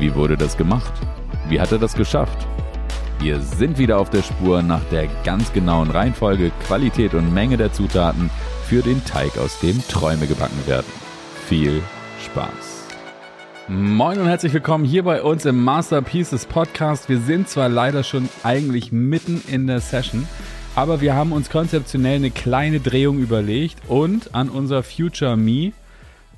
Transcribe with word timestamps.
Wie 0.00 0.14
wurde 0.14 0.36
das 0.36 0.56
gemacht? 0.56 0.92
Wie 1.48 1.60
hat 1.60 1.72
er 1.72 1.78
das 1.78 1.94
geschafft? 1.94 2.46
Wir 3.18 3.40
sind 3.40 3.78
wieder 3.78 3.98
auf 3.98 4.10
der 4.10 4.22
Spur 4.22 4.62
nach 4.62 4.84
der 4.92 5.08
ganz 5.24 5.52
genauen 5.52 5.90
Reihenfolge, 5.90 6.52
Qualität 6.68 7.14
und 7.14 7.34
Menge 7.34 7.56
der 7.56 7.72
Zutaten 7.72 8.30
für 8.64 8.80
den 8.80 9.04
Teig, 9.04 9.36
aus 9.38 9.58
dem 9.58 9.82
Träume 9.88 10.28
gebacken 10.28 10.64
werden. 10.66 10.86
Viel 11.48 11.82
Spaß! 12.24 12.86
Moin 13.66 14.20
und 14.20 14.28
herzlich 14.28 14.52
willkommen 14.52 14.84
hier 14.84 15.02
bei 15.02 15.20
uns 15.20 15.44
im 15.46 15.64
Masterpieces 15.64 16.46
Podcast. 16.46 17.08
Wir 17.08 17.18
sind 17.18 17.48
zwar 17.48 17.68
leider 17.68 18.04
schon 18.04 18.28
eigentlich 18.44 18.92
mitten 18.92 19.42
in 19.48 19.66
der 19.66 19.80
Session, 19.80 20.28
aber 20.76 21.00
wir 21.00 21.16
haben 21.16 21.32
uns 21.32 21.50
konzeptionell 21.50 22.16
eine 22.16 22.30
kleine 22.30 22.78
Drehung 22.78 23.18
überlegt 23.18 23.80
und 23.88 24.32
an 24.32 24.48
unser 24.48 24.84
Future 24.84 25.36
Me 25.36 25.72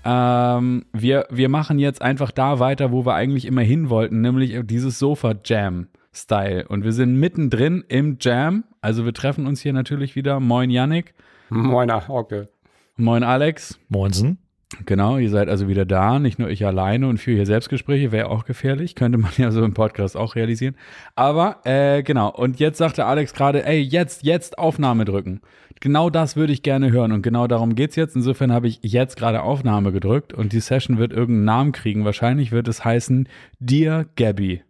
ähm, 0.04 0.84
wir, 0.92 1.26
wir 1.30 1.48
machen 1.48 1.78
jetzt 1.78 2.02
einfach 2.02 2.30
da 2.30 2.58
weiter, 2.58 2.92
wo 2.92 3.04
wir 3.04 3.14
eigentlich 3.14 3.44
immer 3.44 3.62
hin 3.62 3.90
wollten, 3.90 4.20
nämlich 4.20 4.58
dieses 4.64 4.98
Sofa-Jam-Style. 4.98 6.68
Und 6.68 6.84
wir 6.84 6.92
sind 6.92 7.18
mittendrin 7.18 7.84
im 7.88 8.16
Jam. 8.20 8.64
Also 8.80 9.04
wir 9.04 9.12
treffen 9.12 9.46
uns 9.46 9.60
hier 9.60 9.72
natürlich 9.72 10.16
wieder. 10.16 10.40
Moin 10.40 10.70
Yannick. 10.70 11.14
Moin 11.50 11.90
Hauke. 11.92 12.48
Moin 12.96 13.22
Alex. 13.22 13.78
Moinsen. 13.88 14.38
Genau, 14.86 15.18
ihr 15.18 15.30
seid 15.30 15.48
also 15.48 15.66
wieder 15.66 15.84
da, 15.84 16.20
nicht 16.20 16.38
nur 16.38 16.48
ich 16.48 16.64
alleine 16.64 17.08
und 17.08 17.18
führe 17.18 17.38
hier 17.38 17.46
Selbstgespräche, 17.46 18.12
wäre 18.12 18.28
auch 18.28 18.44
gefährlich, 18.44 18.94
könnte 18.94 19.18
man 19.18 19.32
ja 19.36 19.50
so 19.50 19.64
im 19.64 19.74
Podcast 19.74 20.16
auch 20.16 20.36
realisieren. 20.36 20.76
Aber 21.16 21.58
äh, 21.64 22.02
genau, 22.02 22.30
und 22.30 22.60
jetzt 22.60 22.78
sagte 22.78 23.04
Alex 23.04 23.34
gerade, 23.34 23.66
ey, 23.66 23.80
jetzt, 23.80 24.22
jetzt 24.22 24.58
Aufnahme 24.58 25.04
drücken. 25.04 25.40
Genau 25.80 26.08
das 26.10 26.36
würde 26.36 26.52
ich 26.52 26.62
gerne 26.62 26.92
hören 26.92 27.10
und 27.10 27.22
genau 27.22 27.46
darum 27.46 27.74
geht's 27.74 27.96
jetzt. 27.96 28.14
Insofern 28.14 28.52
habe 28.52 28.68
ich 28.68 28.80
jetzt 28.82 29.16
gerade 29.16 29.42
Aufnahme 29.42 29.92
gedrückt 29.92 30.32
und 30.32 30.52
die 30.52 30.60
Session 30.60 30.98
wird 30.98 31.12
irgendeinen 31.12 31.44
Namen 31.46 31.72
kriegen. 31.72 32.04
Wahrscheinlich 32.04 32.52
wird 32.52 32.68
es 32.68 32.84
heißen 32.84 33.28
Dear 33.58 34.04
Gabby. 34.14 34.62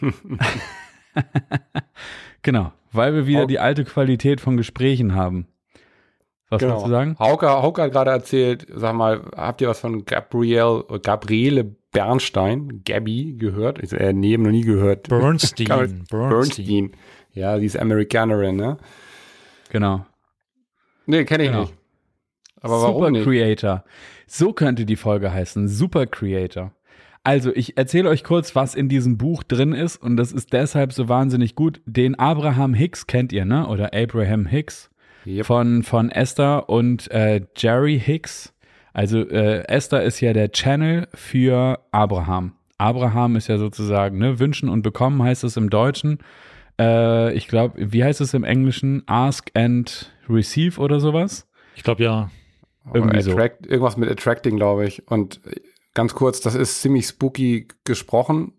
genau, 2.42 2.72
weil 2.92 3.14
wir 3.14 3.26
wieder 3.26 3.46
die 3.46 3.58
alte 3.58 3.84
Qualität 3.84 4.40
von 4.40 4.56
Gesprächen 4.56 5.14
haben. 5.14 5.46
Was 6.50 6.60
genau. 6.60 6.82
du 6.82 6.90
sagen? 6.90 7.16
Hauke, 7.18 7.48
Hauke 7.48 7.82
hat 7.82 7.92
gerade 7.92 8.10
erzählt, 8.10 8.66
sag 8.72 8.94
mal, 8.94 9.22
habt 9.36 9.60
ihr 9.60 9.68
was 9.68 9.80
von 9.80 10.04
Gabrielle, 10.04 10.84
Gabriele 11.02 11.74
Bernstein, 11.94 12.82
Gabby, 12.84 13.36
gehört? 13.38 13.82
Ich 13.82 13.92
äh, 13.92 14.12
nee, 14.12 14.36
noch 14.36 14.50
nie 14.50 14.64
gehört. 14.64 15.08
Bernstein. 15.08 15.66
Bernstein. 15.66 16.04
Bernstein. 16.10 16.92
Ja, 17.32 17.58
sie 17.58 17.66
ist 17.66 17.78
Amerikanerin, 17.78 18.56
ne? 18.56 18.76
Genau. 19.70 20.04
Nee, 21.06 21.24
kenne 21.24 21.44
ich 21.44 21.50
genau. 21.50 21.62
nicht. 21.62 21.74
Aber 22.60 22.82
warum 22.82 22.94
Super 22.94 23.10
nicht? 23.10 23.24
Creator. 23.24 23.84
So 24.26 24.52
könnte 24.52 24.84
die 24.84 24.96
Folge 24.96 25.32
heißen. 25.32 25.68
Super 25.68 26.06
Creator. 26.06 26.72
Also, 27.22 27.54
ich 27.54 27.78
erzähle 27.78 28.08
euch 28.08 28.24
kurz, 28.24 28.54
was 28.54 28.74
in 28.74 28.88
diesem 28.88 29.16
Buch 29.16 29.42
drin 29.44 29.72
ist 29.72 29.96
und 29.96 30.16
das 30.16 30.32
ist 30.32 30.52
deshalb 30.52 30.92
so 30.92 31.08
wahnsinnig 31.08 31.54
gut. 31.54 31.80
Den 31.86 32.18
Abraham 32.18 32.74
Hicks 32.74 33.06
kennt 33.06 33.32
ihr, 33.32 33.44
ne? 33.44 33.68
Oder 33.68 33.94
Abraham 33.94 34.46
Hicks 34.46 34.90
yep. 35.26 35.46
von, 35.46 35.82
von 35.82 36.10
Esther 36.10 36.68
und 36.68 37.10
äh, 37.10 37.42
Jerry 37.56 37.98
Hicks. 37.98 38.52
Also 38.92 39.20
äh, 39.28 39.66
Esther 39.66 40.02
ist 40.02 40.20
ja 40.20 40.32
der 40.32 40.52
Channel 40.52 41.08
für 41.14 41.80
Abraham. 41.90 42.52
Abraham 42.78 43.36
ist 43.36 43.48
ja 43.48 43.58
sozusagen, 43.58 44.18
ne, 44.18 44.38
wünschen 44.38 44.68
und 44.68 44.82
bekommen 44.82 45.22
heißt 45.22 45.44
es 45.44 45.56
im 45.56 45.70
Deutschen. 45.70 46.18
Äh, 46.78 47.32
ich 47.34 47.48
glaube, 47.48 47.92
wie 47.92 48.04
heißt 48.04 48.20
es 48.20 48.34
im 48.34 48.44
Englischen? 48.44 49.02
Ask 49.06 49.50
and 49.54 50.12
receive 50.28 50.80
oder 50.80 51.00
sowas? 51.00 51.46
Ich 51.76 51.82
glaube 51.82 52.02
ja. 52.02 52.30
Irgendwie 52.92 53.18
attract, 53.18 53.64
so. 53.64 53.70
Irgendwas 53.70 53.96
mit 53.96 54.10
attracting, 54.10 54.56
glaube 54.56 54.86
ich. 54.86 55.08
Und 55.08 55.40
ganz 55.94 56.14
kurz, 56.14 56.40
das 56.40 56.54
ist 56.54 56.82
ziemlich 56.82 57.06
spooky 57.06 57.68
gesprochen 57.84 58.52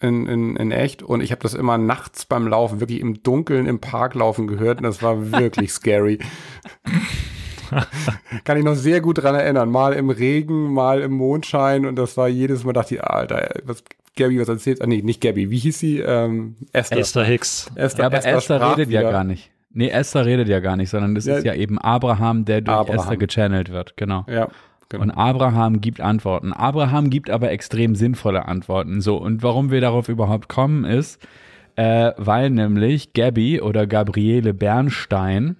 in, 0.00 0.26
in, 0.26 0.56
in 0.56 0.70
echt 0.70 1.02
und 1.02 1.20
ich 1.20 1.30
habe 1.30 1.42
das 1.42 1.54
immer 1.54 1.78
nachts 1.78 2.26
beim 2.26 2.46
Laufen, 2.46 2.80
wirklich 2.80 3.00
im 3.00 3.22
Dunkeln 3.22 3.66
im 3.66 3.80
Park 3.80 4.14
laufen 4.14 4.46
gehört 4.46 4.78
und 4.78 4.84
das 4.84 5.02
war 5.02 5.32
wirklich 5.32 5.72
scary. 5.72 6.18
Kann 8.44 8.58
ich 8.58 8.64
noch 8.64 8.74
sehr 8.74 9.00
gut 9.00 9.22
dran 9.22 9.34
erinnern. 9.34 9.70
Mal 9.70 9.94
im 9.94 10.10
Regen, 10.10 10.72
mal 10.72 11.00
im 11.00 11.12
Mondschein 11.12 11.86
und 11.86 11.96
das 11.96 12.16
war 12.16 12.28
jedes 12.28 12.64
Mal, 12.64 12.72
dachte 12.72 12.96
ich, 12.96 13.02
Alter, 13.02 13.48
was, 13.64 13.82
Gabby 14.16 14.40
was 14.40 14.48
erzählt? 14.48 14.80
Ah, 14.82 14.86
nee, 14.86 15.02
nicht 15.02 15.20
Gabby. 15.20 15.50
Wie 15.50 15.58
hieß 15.58 15.78
sie? 15.78 15.98
Ähm, 15.98 16.56
Esther. 16.72 16.98
Esther 16.98 17.24
Hicks. 17.24 17.70
Esther, 17.74 18.02
ja, 18.02 18.06
aber 18.06 18.18
Esther, 18.18 18.36
Esther 18.36 18.70
redet 18.70 18.88
wieder. 18.88 19.02
ja 19.02 19.10
gar 19.10 19.24
nicht. 19.24 19.50
Nee, 19.72 19.88
Esther 19.88 20.24
redet 20.24 20.48
ja 20.48 20.60
gar 20.60 20.76
nicht, 20.76 20.90
sondern 20.90 21.16
das 21.16 21.24
ja, 21.24 21.36
ist 21.36 21.44
ja 21.44 21.54
eben 21.54 21.78
Abraham, 21.78 22.44
der 22.44 22.60
durch 22.60 22.76
Abraham. 22.76 23.00
Esther 23.00 23.16
gechannelt 23.16 23.72
wird. 23.72 23.96
Genau. 23.96 24.24
Ja. 24.28 24.48
Genau. 24.88 25.02
Und 25.02 25.10
Abraham 25.10 25.80
gibt 25.80 26.00
Antworten. 26.00 26.52
Abraham 26.52 27.10
gibt 27.10 27.30
aber 27.30 27.50
extrem 27.50 27.94
sinnvolle 27.94 28.46
Antworten. 28.46 29.00
So, 29.00 29.16
und 29.16 29.42
warum 29.42 29.70
wir 29.70 29.80
darauf 29.80 30.08
überhaupt 30.08 30.48
kommen, 30.48 30.84
ist, 30.84 31.26
äh, 31.76 32.12
weil 32.16 32.50
nämlich 32.50 33.12
Gabby 33.12 33.60
oder 33.60 33.86
Gabriele 33.86 34.54
Bernstein, 34.54 35.56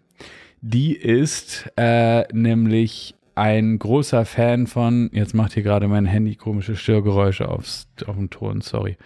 die 0.60 0.94
ist 0.94 1.70
äh, 1.76 2.24
nämlich 2.32 3.14
ein 3.34 3.78
großer 3.78 4.24
Fan 4.24 4.66
von, 4.66 5.10
jetzt 5.12 5.34
macht 5.34 5.54
hier 5.54 5.62
gerade 5.62 5.88
mein 5.88 6.06
Handy 6.06 6.36
komische 6.36 6.76
Störgeräusche 6.76 7.48
aufs, 7.48 7.88
auf 8.06 8.16
dem 8.16 8.30
Ton, 8.30 8.60
sorry. 8.60 8.96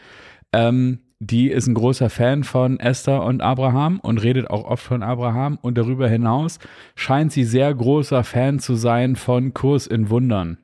Ähm, 0.52 1.00
die 1.20 1.50
ist 1.50 1.66
ein 1.66 1.74
großer 1.74 2.10
Fan 2.10 2.44
von 2.44 2.78
Esther 2.78 3.24
und 3.24 3.40
Abraham 3.40 3.98
und 4.00 4.22
redet 4.22 4.50
auch 4.50 4.64
oft 4.64 4.84
von 4.84 5.02
Abraham. 5.02 5.58
Und 5.60 5.76
darüber 5.76 6.08
hinaus 6.08 6.58
scheint 6.94 7.32
sie 7.32 7.44
sehr 7.44 7.74
großer 7.74 8.22
Fan 8.22 8.60
zu 8.60 8.74
sein 8.76 9.16
von 9.16 9.52
Kurs 9.52 9.86
in 9.86 10.10
Wundern. 10.10 10.58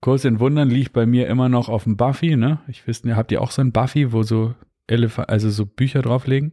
Kurs 0.00 0.24
in 0.24 0.40
Wundern 0.40 0.70
liegt 0.70 0.92
bei 0.92 1.06
mir 1.06 1.28
immer 1.28 1.48
noch 1.48 1.68
auf 1.68 1.84
dem 1.84 1.96
Buffy, 1.96 2.36
ne? 2.36 2.60
Ich 2.66 2.86
wüsste, 2.86 3.14
habt 3.14 3.30
ihr 3.30 3.40
auch 3.42 3.50
so 3.50 3.62
ein 3.62 3.72
Buffy, 3.72 4.12
wo 4.12 4.22
so 4.22 4.54
Elef 4.86 5.18
also 5.18 5.50
so 5.50 5.66
Bücher 5.66 6.02
drauflegen? 6.02 6.52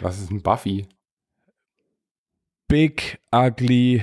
Was 0.00 0.18
ist 0.18 0.30
ein 0.30 0.42
Buffy? 0.42 0.88
Big 2.68 3.20
Ugly 3.32 4.02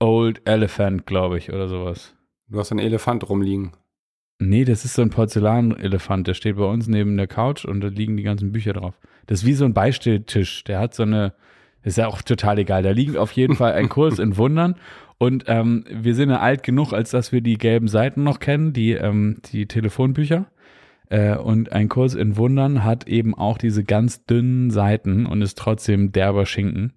Old 0.00 0.42
Elephant, 0.46 1.06
glaube 1.06 1.38
ich, 1.38 1.52
oder 1.52 1.68
sowas. 1.68 2.14
Du 2.48 2.58
hast 2.58 2.72
einen 2.72 2.80
Elefant 2.80 3.28
rumliegen. 3.28 3.72
Nee, 4.38 4.64
das 4.64 4.84
ist 4.84 4.94
so 4.94 5.02
ein 5.02 5.10
Porzellanelefant, 5.10 6.26
der 6.26 6.34
steht 6.34 6.56
bei 6.56 6.64
uns 6.64 6.88
neben 6.88 7.16
der 7.16 7.28
Couch 7.28 7.64
und 7.64 7.80
da 7.80 7.88
liegen 7.88 8.16
die 8.16 8.24
ganzen 8.24 8.52
Bücher 8.52 8.72
drauf. 8.72 8.98
Das 9.26 9.40
ist 9.40 9.46
wie 9.46 9.54
so 9.54 9.64
ein 9.64 9.74
Beistelltisch, 9.74 10.64
der 10.64 10.80
hat 10.80 10.94
so 10.94 11.04
eine, 11.04 11.34
ist 11.82 11.98
ja 11.98 12.08
auch 12.08 12.20
total 12.20 12.58
egal, 12.58 12.82
da 12.82 12.90
liegt 12.90 13.16
auf 13.16 13.32
jeden 13.32 13.54
Fall 13.54 13.72
ein 13.74 13.88
Kurs 13.88 14.18
in 14.18 14.36
Wundern 14.36 14.74
und 15.18 15.44
ähm, 15.46 15.84
wir 15.88 16.14
sind 16.14 16.30
ja 16.30 16.40
alt 16.40 16.62
genug, 16.62 16.92
als 16.92 17.10
dass 17.10 17.32
wir 17.32 17.40
die 17.40 17.58
gelben 17.58 17.88
Seiten 17.88 18.24
noch 18.24 18.40
kennen, 18.40 18.72
die, 18.72 18.92
ähm, 18.92 19.38
die 19.52 19.66
Telefonbücher. 19.66 20.46
Äh, 21.08 21.36
und 21.36 21.72
ein 21.72 21.88
Kurs 21.88 22.14
in 22.14 22.36
Wundern 22.36 22.82
hat 22.82 23.06
eben 23.06 23.34
auch 23.34 23.58
diese 23.58 23.84
ganz 23.84 24.24
dünnen 24.24 24.70
Seiten 24.70 25.26
und 25.26 25.42
ist 25.42 25.56
trotzdem 25.56 26.12
derber 26.12 26.46
Schinken. 26.46 26.92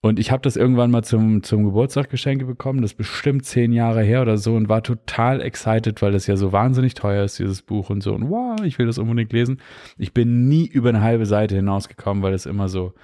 Und 0.00 0.20
ich 0.20 0.30
habe 0.30 0.42
das 0.42 0.54
irgendwann 0.54 0.92
mal 0.92 1.02
zum, 1.02 1.42
zum 1.42 1.64
Geburtstag 1.64 2.08
geschenkt 2.08 2.46
bekommen, 2.46 2.82
das 2.82 2.92
ist 2.92 2.98
bestimmt 2.98 3.44
zehn 3.44 3.72
Jahre 3.72 4.02
her 4.02 4.22
oder 4.22 4.36
so 4.38 4.54
und 4.54 4.68
war 4.68 4.84
total 4.84 5.40
excited, 5.40 6.00
weil 6.02 6.12
das 6.12 6.28
ja 6.28 6.36
so 6.36 6.52
wahnsinnig 6.52 6.94
teuer 6.94 7.24
ist, 7.24 7.40
dieses 7.40 7.62
Buch 7.62 7.90
und 7.90 8.02
so. 8.02 8.14
Und 8.14 8.30
wow, 8.30 8.60
ich 8.62 8.78
will 8.78 8.86
das 8.86 8.98
unbedingt 8.98 9.32
lesen. 9.32 9.60
Ich 9.96 10.14
bin 10.14 10.48
nie 10.48 10.66
über 10.66 10.90
eine 10.90 11.02
halbe 11.02 11.26
Seite 11.26 11.56
hinausgekommen, 11.56 12.22
weil 12.22 12.32
es 12.32 12.46
immer 12.46 12.68
so. 12.68 12.94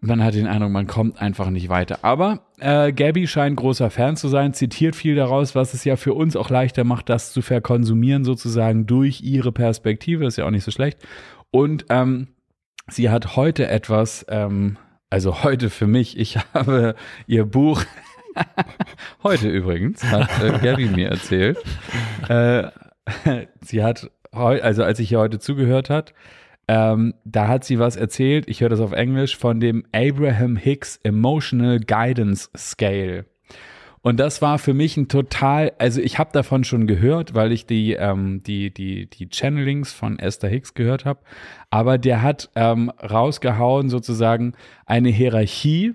man 0.00 0.24
hat 0.24 0.34
den 0.34 0.46
Eindruck, 0.46 0.70
man 0.70 0.86
kommt 0.86 1.20
einfach 1.20 1.50
nicht 1.50 1.68
weiter. 1.68 1.98
Aber 2.00 2.46
äh, 2.58 2.90
Gabby 2.90 3.26
scheint 3.26 3.58
großer 3.58 3.90
Fan 3.90 4.16
zu 4.16 4.28
sein, 4.28 4.54
zitiert 4.54 4.96
viel 4.96 5.14
daraus, 5.14 5.54
was 5.54 5.74
es 5.74 5.84
ja 5.84 5.96
für 5.96 6.14
uns 6.14 6.36
auch 6.36 6.48
leichter 6.48 6.84
macht, 6.84 7.10
das 7.10 7.34
zu 7.34 7.42
verkonsumieren, 7.42 8.24
sozusagen 8.24 8.86
durch 8.86 9.20
ihre 9.20 9.52
Perspektive. 9.52 10.24
Ist 10.24 10.38
ja 10.38 10.46
auch 10.46 10.50
nicht 10.50 10.64
so 10.64 10.70
schlecht. 10.70 11.06
Und 11.50 11.84
ähm, 11.90 12.28
sie 12.88 13.10
hat 13.10 13.36
heute 13.36 13.68
etwas. 13.68 14.24
Ähm, 14.30 14.78
also 15.12 15.44
heute 15.44 15.68
für 15.68 15.86
mich, 15.86 16.18
ich 16.18 16.38
habe 16.54 16.94
ihr 17.26 17.44
Buch, 17.44 17.84
heute 19.22 19.50
übrigens, 19.50 20.02
hat 20.04 20.30
äh, 20.42 20.58
Gabby 20.58 20.86
mir 20.86 21.10
erzählt. 21.10 21.58
Äh, 22.30 22.68
sie 23.60 23.82
hat, 23.84 24.10
also 24.30 24.82
als 24.82 24.98
ich 25.00 25.12
ihr 25.12 25.18
heute 25.18 25.38
zugehört 25.38 25.90
hat, 25.90 26.14
ähm, 26.66 27.12
da 27.26 27.48
hat 27.48 27.64
sie 27.64 27.78
was 27.78 27.96
erzählt, 27.96 28.48
ich 28.48 28.62
höre 28.62 28.70
das 28.70 28.80
auf 28.80 28.92
Englisch, 28.92 29.36
von 29.36 29.60
dem 29.60 29.84
Abraham 29.92 30.56
Hicks 30.56 30.98
Emotional 31.02 31.78
Guidance 31.78 32.48
Scale. 32.56 33.26
Und 34.02 34.18
das 34.18 34.42
war 34.42 34.58
für 34.58 34.74
mich 34.74 34.96
ein 34.96 35.06
total, 35.06 35.72
also 35.78 36.00
ich 36.00 36.18
habe 36.18 36.30
davon 36.32 36.64
schon 36.64 36.88
gehört, 36.88 37.34
weil 37.34 37.52
ich 37.52 37.66
die, 37.66 37.92
ähm, 37.92 38.42
die, 38.42 38.74
die, 38.74 39.06
die 39.06 39.28
Channelings 39.28 39.92
von 39.92 40.18
Esther 40.18 40.50
Hicks 40.50 40.74
gehört 40.74 41.04
habe. 41.04 41.20
Aber 41.70 41.98
der 41.98 42.20
hat 42.20 42.50
ähm, 42.56 42.90
rausgehauen 42.90 43.88
sozusagen 43.88 44.54
eine 44.86 45.08
Hierarchie 45.08 45.94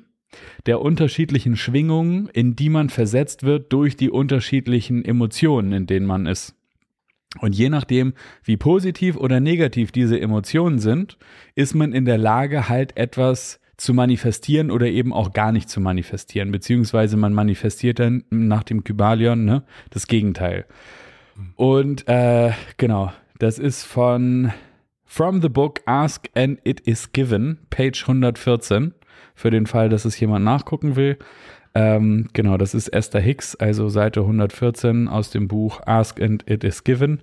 der 0.66 0.82
unterschiedlichen 0.82 1.58
Schwingungen, 1.58 2.28
in 2.28 2.56
die 2.56 2.70
man 2.70 2.90
versetzt 2.90 3.44
wird 3.44 3.74
durch 3.74 3.98
die 3.98 4.10
unterschiedlichen 4.10 5.04
Emotionen, 5.04 5.74
in 5.74 5.86
denen 5.86 6.06
man 6.06 6.28
ist. 6.28 6.56
Und 7.42 7.56
je 7.56 7.70
nachdem, 7.70 8.14
wie 8.44 8.58
positiv 8.58 9.18
oder 9.18 9.42
negativ 9.42 9.92
diese 9.92 10.20
Emotionen 10.20 10.80
sind, 10.80 11.18
ist 11.56 11.76
man 11.76 11.92
in 11.92 12.06
der 12.06 12.18
Lage, 12.18 12.70
halt 12.70 12.96
etwas 12.96 13.60
zu 13.78 13.94
manifestieren 13.94 14.72
oder 14.72 14.88
eben 14.88 15.14
auch 15.14 15.34
gar 15.34 15.52
nicht 15.52 15.70
zu 15.70 15.80
manifestieren, 15.80 16.52
beziehungsweise 16.52 17.16
man 17.16 17.34
manifestiert 17.34 18.00
dann 18.00 18.24
nach 18.30 18.64
dem 18.64 18.84
Kybalion 18.84 19.46
ne, 19.46 19.64
das 19.92 20.08
Gegenteil. 20.08 20.66
Und 21.56 22.08
äh, 22.08 22.52
genau, 22.78 23.12
das 23.38 23.60
ist 23.60 23.84
von 23.84 24.52
From 25.06 25.42
the 25.42 25.50
Book 25.50 25.82
Ask 25.86 26.30
and 26.36 26.60
It 26.64 26.82
Is 26.82 27.12
Given, 27.14 27.60
Page 27.70 28.02
114, 28.02 28.94
für 29.36 29.52
den 29.52 29.68
Fall, 29.68 29.90
dass 29.90 30.06
es 30.06 30.20
jemand 30.20 30.44
nachgucken 30.44 30.96
will. 30.96 31.18
Ähm, 31.76 32.28
genau, 32.34 32.58
das 32.58 32.74
ist 32.74 32.90
Esther 32.90 33.22
Hicks, 33.22 33.56
also 33.56 33.88
Seite 33.90 34.22
114 34.22 35.08
aus 35.08 35.30
dem 35.30 35.48
Buch 35.48 35.82
Ask 35.86 36.20
and 36.20 36.50
It 36.50 36.64
Is 36.64 36.84
Given. 36.84 37.22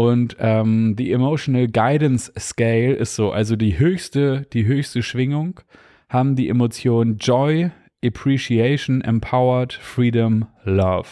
Und 0.00 0.38
ähm, 0.38 0.96
die 0.96 1.12
Emotional 1.12 1.68
Guidance 1.68 2.32
Scale 2.38 2.94
ist 2.94 3.16
so, 3.16 3.32
also 3.32 3.54
die 3.54 3.78
höchste, 3.78 4.46
die 4.50 4.64
höchste 4.64 5.02
Schwingung 5.02 5.60
haben 6.08 6.36
die 6.36 6.48
Emotionen 6.48 7.18
Joy, 7.18 7.70
Appreciation, 8.02 9.02
Empowered, 9.02 9.74
Freedom, 9.74 10.46
Love. 10.64 11.06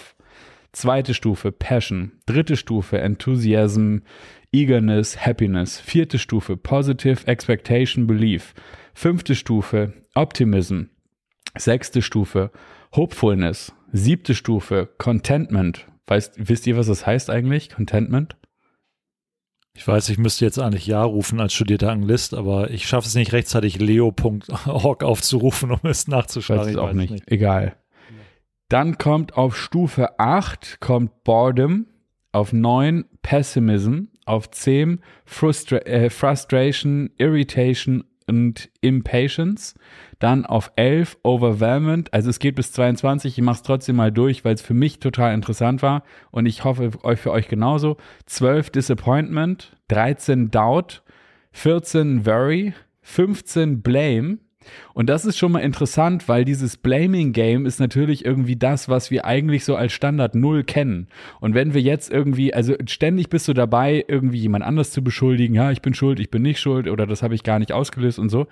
Zweite 0.73 1.13
Stufe 1.13 1.53
Passion. 1.53 2.13
Dritte 2.25 2.57
Stufe 2.57 2.99
Enthusiasm, 2.99 3.99
Eagerness, 4.53 5.19
Happiness. 5.19 5.79
Vierte 5.79 6.19
Stufe 6.19 6.57
Positive 6.57 7.27
Expectation, 7.27 8.07
Belief. 8.07 8.55
Fünfte 8.95 9.35
Stufe 9.35 9.93
Optimism. 10.15 10.85
Sechste 11.59 12.01
Stufe 12.01 12.53
Hopefulness. 12.97 13.71
Siebte 13.93 14.35
Stufe 14.35 14.89
Contentment. 14.97 15.87
Weißt, 16.07 16.37
wisst 16.39 16.67
ihr, 16.67 16.79
was 16.79 16.87
das 16.87 17.07
heißt 17.07 17.29
eigentlich? 17.29 17.69
Contentment? 17.69 18.39
Ich 19.79 19.87
weiß, 19.87 20.09
ich 20.09 20.19
müsste 20.19 20.45
jetzt 20.45 20.59
eigentlich 20.59 20.89
Ja 20.89 21.05
rufen 21.05 21.39
als 21.39 21.55
studierter 21.55 21.93
Anglist, 21.93 22.35
aber 22.35 22.69
ich 22.71 22.89
schaffe 22.89 23.07
es 23.07 23.15
nicht 23.15 23.33
rechtzeitig 23.33 23.79
leo.org 23.79 25.05
aufzurufen, 25.05 25.71
um 25.71 25.79
es 25.85 26.09
nachzuschlagen. 26.09 26.65
Weiß 26.65 26.71
es 26.73 26.77
auch 26.77 26.93
nicht. 26.93 27.13
nicht. 27.13 27.31
Egal. 27.31 27.77
Dann 28.69 28.99
kommt 28.99 29.37
auf 29.37 29.57
Stufe 29.57 30.19
8 30.19 30.81
kommt 30.81 31.23
Boredom, 31.23 31.87
auf 32.33 32.53
9 32.53 33.05
Pessimism, 33.23 34.07
auf 34.27 34.51
10 34.51 35.01
Frustra 35.25 35.77
äh, 35.77 36.11
Frustration, 36.11 37.11
Irritation 37.17 38.03
und 38.29 38.71
Impatience. 38.81 39.75
Dann 40.19 40.45
auf 40.45 40.73
11 40.77 41.19
Overwhelming. 41.23 42.05
Also 42.13 42.31
es 42.31 42.39
geht 42.39 42.55
bis 42.57 42.73
22. 42.73 43.39
Ich 43.39 43.45
mache 43.45 43.57
es 43.57 43.63
trotzdem 43.63 43.97
mal 43.97 44.13
durch, 44.13 44.45
weil 44.45 44.55
es 44.55 44.63
für 44.63 44.75
mich 44.75 45.01
total 45.01 45.35
interessant 45.35 45.83
war. 45.83 46.03
Und 46.31 46.47
ich 46.47 46.65
hoffe 46.65 46.91
euch 47.03 47.21
für 47.21 47.33
euch 47.33 47.49
genauso. 47.49 47.97
12 48.27 48.71
Disappointment. 48.71 49.77
13 49.89 50.51
Doubt. 50.51 51.03
14 51.53 52.27
Worry. 52.27 52.75
15 53.03 53.83
Blame. 53.83 54.39
Und 54.95 55.09
das 55.09 55.25
ist 55.25 55.39
schon 55.39 55.53
mal 55.53 55.61
interessant, 55.61 56.29
weil 56.29 56.45
dieses 56.45 56.77
Blaming 56.77 57.33
Game 57.33 57.67
ist 57.67 57.81
natürlich 57.81 58.25
irgendwie 58.25 58.57
das, 58.57 58.89
was 58.89 59.11
wir 59.11 59.25
eigentlich 59.25 59.65
so 59.65 59.77
als 59.77 59.93
Standard 59.93 60.35
Null 60.35 60.65
kennen. 60.65 61.09
Und 61.41 61.55
wenn 61.55 61.75
wir 61.75 61.81
jetzt 61.81 62.11
irgendwie, 62.11 62.55
also 62.55 62.75
ständig 62.87 63.29
bist 63.29 63.49
du 63.49 63.55
dabei, 63.55 64.05
irgendwie 64.09 64.39
jemand 64.39 64.65
anders 64.65 64.91
zu 64.91 65.03
beschuldigen, 65.03 65.55
ja, 65.55 65.71
ich 65.71 65.83
bin 65.83 65.95
schuld, 65.95 66.21
ich 66.21 66.31
bin 66.31 66.43
nicht 66.43 66.61
schuld 66.61 66.89
oder 66.89 67.07
das 67.07 67.23
habe 67.23 67.35
ich 67.35 67.43
gar 67.43 67.59
nicht 67.59 67.73
ausgelöst 67.73 68.19
und 68.19 68.29
so. 68.29 68.47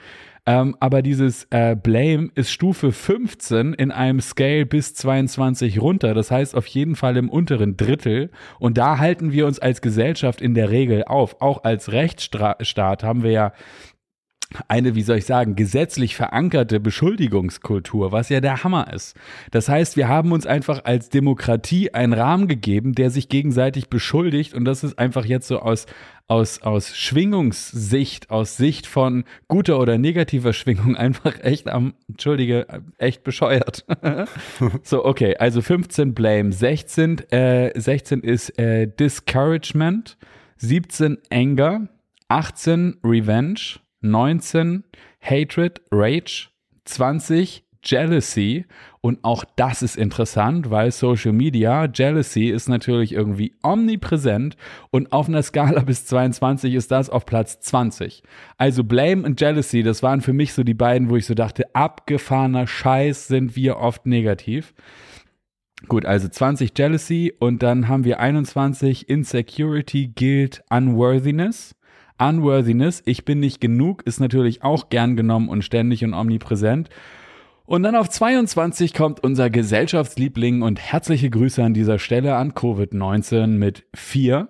Ähm, 0.48 0.76
aber 0.78 1.02
dieses 1.02 1.48
äh, 1.50 1.74
Blame 1.74 2.30
ist 2.36 2.52
Stufe 2.52 2.92
15 2.92 3.74
in 3.74 3.90
einem 3.90 4.20
Scale 4.20 4.64
bis 4.64 4.94
22 4.94 5.80
runter. 5.80 6.14
Das 6.14 6.30
heißt 6.30 6.54
auf 6.54 6.68
jeden 6.68 6.94
Fall 6.94 7.16
im 7.16 7.28
unteren 7.28 7.76
Drittel. 7.76 8.30
Und 8.60 8.78
da 8.78 8.98
halten 8.98 9.32
wir 9.32 9.46
uns 9.46 9.58
als 9.58 9.80
Gesellschaft 9.80 10.40
in 10.40 10.54
der 10.54 10.70
Regel 10.70 11.02
auf. 11.04 11.40
Auch 11.40 11.64
als 11.64 11.90
Rechtsstaat 11.90 13.02
haben 13.02 13.24
wir 13.24 13.32
ja 13.32 13.52
eine, 14.68 14.94
wie 14.94 15.02
soll 15.02 15.18
ich 15.18 15.26
sagen, 15.26 15.56
gesetzlich 15.56 16.14
verankerte 16.14 16.78
Beschuldigungskultur, 16.78 18.12
was 18.12 18.28
ja 18.28 18.40
der 18.40 18.62
Hammer 18.62 18.92
ist. 18.92 19.16
Das 19.50 19.68
heißt, 19.68 19.96
wir 19.96 20.08
haben 20.08 20.32
uns 20.32 20.46
einfach 20.46 20.84
als 20.84 21.08
Demokratie 21.08 21.92
einen 21.92 22.12
Rahmen 22.12 22.46
gegeben, 22.46 22.94
der 22.94 23.10
sich 23.10 23.28
gegenseitig 23.28 23.88
beschuldigt 23.88 24.54
und 24.54 24.64
das 24.64 24.84
ist 24.84 24.98
einfach 24.98 25.24
jetzt 25.24 25.48
so 25.48 25.58
aus, 25.58 25.86
aus, 26.28 26.62
aus 26.62 26.96
Schwingungssicht, 26.96 28.30
aus 28.30 28.56
Sicht 28.56 28.86
von 28.86 29.24
guter 29.48 29.80
oder 29.80 29.98
negativer 29.98 30.52
Schwingung 30.52 30.96
einfach 30.96 31.42
echt 31.42 31.68
am, 31.68 31.94
entschuldige, 32.08 32.66
echt 32.98 33.24
bescheuert. 33.24 33.84
so, 34.82 35.04
okay, 35.04 35.36
also 35.36 35.60
15 35.60 36.14
Blame, 36.14 36.52
16, 36.52 37.30
äh, 37.30 37.78
16 37.78 38.20
ist 38.20 38.58
äh, 38.58 38.86
Discouragement, 38.86 40.16
17 40.58 41.18
Anger, 41.30 41.88
18 42.28 42.98
Revenge, 43.04 43.78
19 44.00 44.84
Hatred, 45.20 45.80
Rage, 45.90 46.48
20 46.84 47.64
Jealousy 47.86 48.64
und 49.00 49.22
auch 49.22 49.44
das 49.54 49.82
ist 49.82 49.96
interessant, 49.96 50.70
weil 50.70 50.90
Social 50.90 51.32
Media, 51.32 51.86
Jealousy 51.86 52.46
ist 52.46 52.68
natürlich 52.68 53.12
irgendwie 53.12 53.54
omnipräsent 53.62 54.56
und 54.90 55.12
auf 55.12 55.28
einer 55.28 55.42
Skala 55.42 55.80
bis 55.86 56.06
22 56.06 56.74
ist 56.74 56.90
das 56.90 57.08
auf 57.08 57.24
Platz 57.24 57.60
20. 57.60 58.24
Also 58.58 58.82
Blame 58.82 59.22
und 59.22 59.40
Jealousy, 59.40 59.84
das 59.84 60.02
waren 60.02 60.20
für 60.20 60.32
mich 60.32 60.52
so 60.52 60.64
die 60.64 60.74
beiden, 60.74 61.08
wo 61.08 61.16
ich 61.16 61.26
so 61.26 61.34
dachte, 61.34 61.74
abgefahrener 61.74 62.66
Scheiß 62.66 63.28
sind 63.28 63.54
wir 63.54 63.76
oft 63.76 64.06
negativ. 64.06 64.74
Gut, 65.86 66.04
also 66.04 66.26
20 66.26 66.72
Jealousy 66.76 67.32
und 67.38 67.62
dann 67.62 67.86
haben 67.86 68.04
wir 68.04 68.18
21 68.18 69.08
Insecurity, 69.08 70.08
Guilt, 70.08 70.64
Unworthiness. 70.68 71.75
Unworthiness, 72.18 73.02
ich 73.04 73.24
bin 73.24 73.40
nicht 73.40 73.60
genug, 73.60 74.02
ist 74.06 74.20
natürlich 74.20 74.62
auch 74.62 74.88
gern 74.88 75.16
genommen 75.16 75.48
und 75.48 75.62
ständig 75.62 76.04
und 76.04 76.14
omnipräsent. 76.14 76.88
Und 77.66 77.82
dann 77.82 77.96
auf 77.96 78.08
22 78.08 78.94
kommt 78.94 79.24
unser 79.24 79.50
Gesellschaftsliebling 79.50 80.62
und 80.62 80.80
herzliche 80.80 81.30
Grüße 81.30 81.62
an 81.62 81.74
dieser 81.74 81.98
Stelle 81.98 82.36
an 82.36 82.52
Covid-19 82.52 83.48
mit 83.48 83.86
4. 83.94 84.48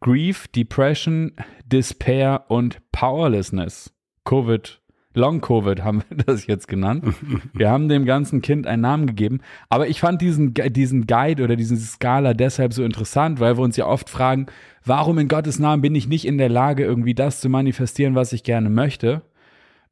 Grief, 0.00 0.48
Depression, 0.48 1.32
Despair 1.64 2.46
und 2.48 2.80
Powerlessness. 2.90 3.94
Covid 4.24 4.79
Long 5.14 5.40
Covid 5.40 5.82
haben 5.82 6.02
wir 6.08 6.16
das 6.26 6.46
jetzt 6.46 6.68
genannt. 6.68 7.04
Wir 7.52 7.70
haben 7.70 7.88
dem 7.88 8.04
ganzen 8.04 8.42
Kind 8.42 8.66
einen 8.66 8.82
Namen 8.82 9.06
gegeben. 9.06 9.40
Aber 9.68 9.88
ich 9.88 10.00
fand 10.00 10.20
diesen, 10.22 10.54
diesen 10.54 11.06
Guide 11.06 11.42
oder 11.42 11.56
diesen 11.56 11.76
Skala 11.76 12.34
deshalb 12.34 12.72
so 12.72 12.84
interessant, 12.84 13.40
weil 13.40 13.56
wir 13.56 13.62
uns 13.62 13.76
ja 13.76 13.86
oft 13.86 14.08
fragen, 14.08 14.46
warum 14.84 15.18
in 15.18 15.28
Gottes 15.28 15.58
Namen 15.58 15.82
bin 15.82 15.94
ich 15.94 16.08
nicht 16.08 16.24
in 16.24 16.38
der 16.38 16.48
Lage, 16.48 16.84
irgendwie 16.84 17.14
das 17.14 17.40
zu 17.40 17.48
manifestieren, 17.48 18.14
was 18.14 18.32
ich 18.32 18.44
gerne 18.44 18.70
möchte? 18.70 19.22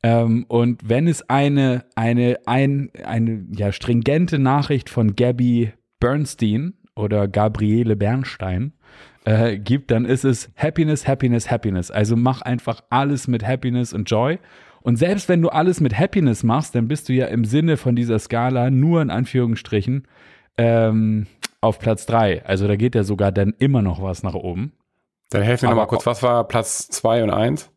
Ähm, 0.03 0.45
und 0.49 0.89
wenn 0.89 1.09
es 1.09 1.29
eine, 1.29 1.85
eine, 1.97 2.39
ein, 2.47 2.91
eine 3.05 3.47
ja, 3.51 3.73
stringente 3.73 4.39
Nachricht 4.39 4.89
von 4.89 5.17
Gabby 5.17 5.73
Bernstein 5.99 6.75
oder 6.95 7.27
Gabriele 7.27 7.97
Bernstein 7.97 8.73
äh, 9.25 9.59
gibt, 9.59 9.91
dann 9.91 10.05
ist 10.05 10.25
es 10.25 10.51
Happiness, 10.57 11.09
Happiness, 11.09 11.51
Happiness. 11.51 11.91
Also 11.91 12.17
mach 12.17 12.43
einfach 12.43 12.83
alles 12.91 13.27
mit 13.27 13.47
Happiness 13.47 13.93
und 13.93 14.09
Joy. 14.09 14.39
Und 14.89 14.97
selbst 14.97 15.29
wenn 15.29 15.43
du 15.43 15.51
alles 15.51 15.83
mit 15.83 15.99
Happiness 15.99 16.43
machst, 16.43 16.75
dann 16.75 16.89
bist 16.89 17.11
du 17.11 17.13
ja 17.13 17.27
im 17.27 17.45
Sinne 17.45 17.77
von 17.77 17.95
dieser 17.95 18.19
Skala 18.19 18.71
nur 18.71 19.03
in 19.03 19.11
Anführungsstrichen 19.11 20.09
ähm, 20.57 21.27
auf 21.61 21.79
Platz 21.79 22.07
3. 22.07 22.47
Also 22.47 22.67
da 22.67 22.75
geht 22.75 22.95
ja 22.95 23.05
sogar 23.05 23.31
dann 23.31 23.53
immer 23.59 23.83
noch 23.83 24.01
was 24.03 24.23
nach 24.23 24.33
oben. 24.33 24.73
Dann 25.29 25.43
helfen 25.43 25.65
wir 25.65 25.69
nochmal 25.69 25.89
kurz, 25.89 26.07
was 26.07 26.23
war 26.23 26.43
Platz 26.45 26.89
2 26.89 27.25
und 27.25 27.31
1? 27.31 27.71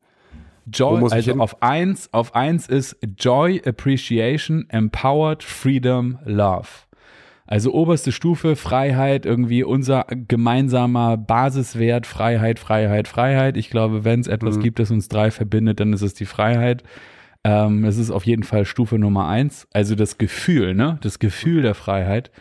Joy, 0.68 1.06
also 1.12 1.34
auf 1.34 1.62
1 1.62 2.14
auf 2.14 2.34
eins 2.34 2.68
ist 2.68 2.96
Joy, 3.18 3.62
Appreciation, 3.66 4.70
Empowered, 4.70 5.44
Freedom, 5.44 6.18
Love. 6.24 6.70
Also 7.52 7.74
oberste 7.74 8.14
Stufe, 8.14 8.56
Freiheit, 8.56 9.26
irgendwie 9.26 9.66
unser 9.66 10.06
gemeinsamer 10.30 11.18
Basiswert, 11.18 12.08
Freiheit, 12.08 12.60
Freiheit, 12.60 13.10
Freiheit. 13.10 13.58
Ich 13.58 13.70
glaube, 13.70 14.06
wenn 14.06 14.22
es 14.22 14.28
etwas 14.28 14.56
mhm. 14.56 14.62
gibt, 14.62 14.80
das 14.80 14.90
uns 14.90 15.10
drei 15.10 15.32
verbindet, 15.32 15.82
dann 15.82 15.92
ist 15.92 16.02
es 16.02 16.14
die 16.14 16.24
Freiheit. 16.26 16.84
Ähm, 17.44 17.84
das 17.84 17.98
ist 17.98 18.10
auf 18.10 18.26
jeden 18.26 18.44
Fall 18.44 18.64
Stufe 18.64 18.98
Nummer 18.98 19.28
eins. 19.28 19.68
Also 19.74 19.96
das 19.96 20.18
Gefühl, 20.18 20.76
ne? 20.76 20.98
Das 21.02 21.20
Gefühl 21.20 21.62
der 21.62 21.76
Freiheit. 21.76 22.32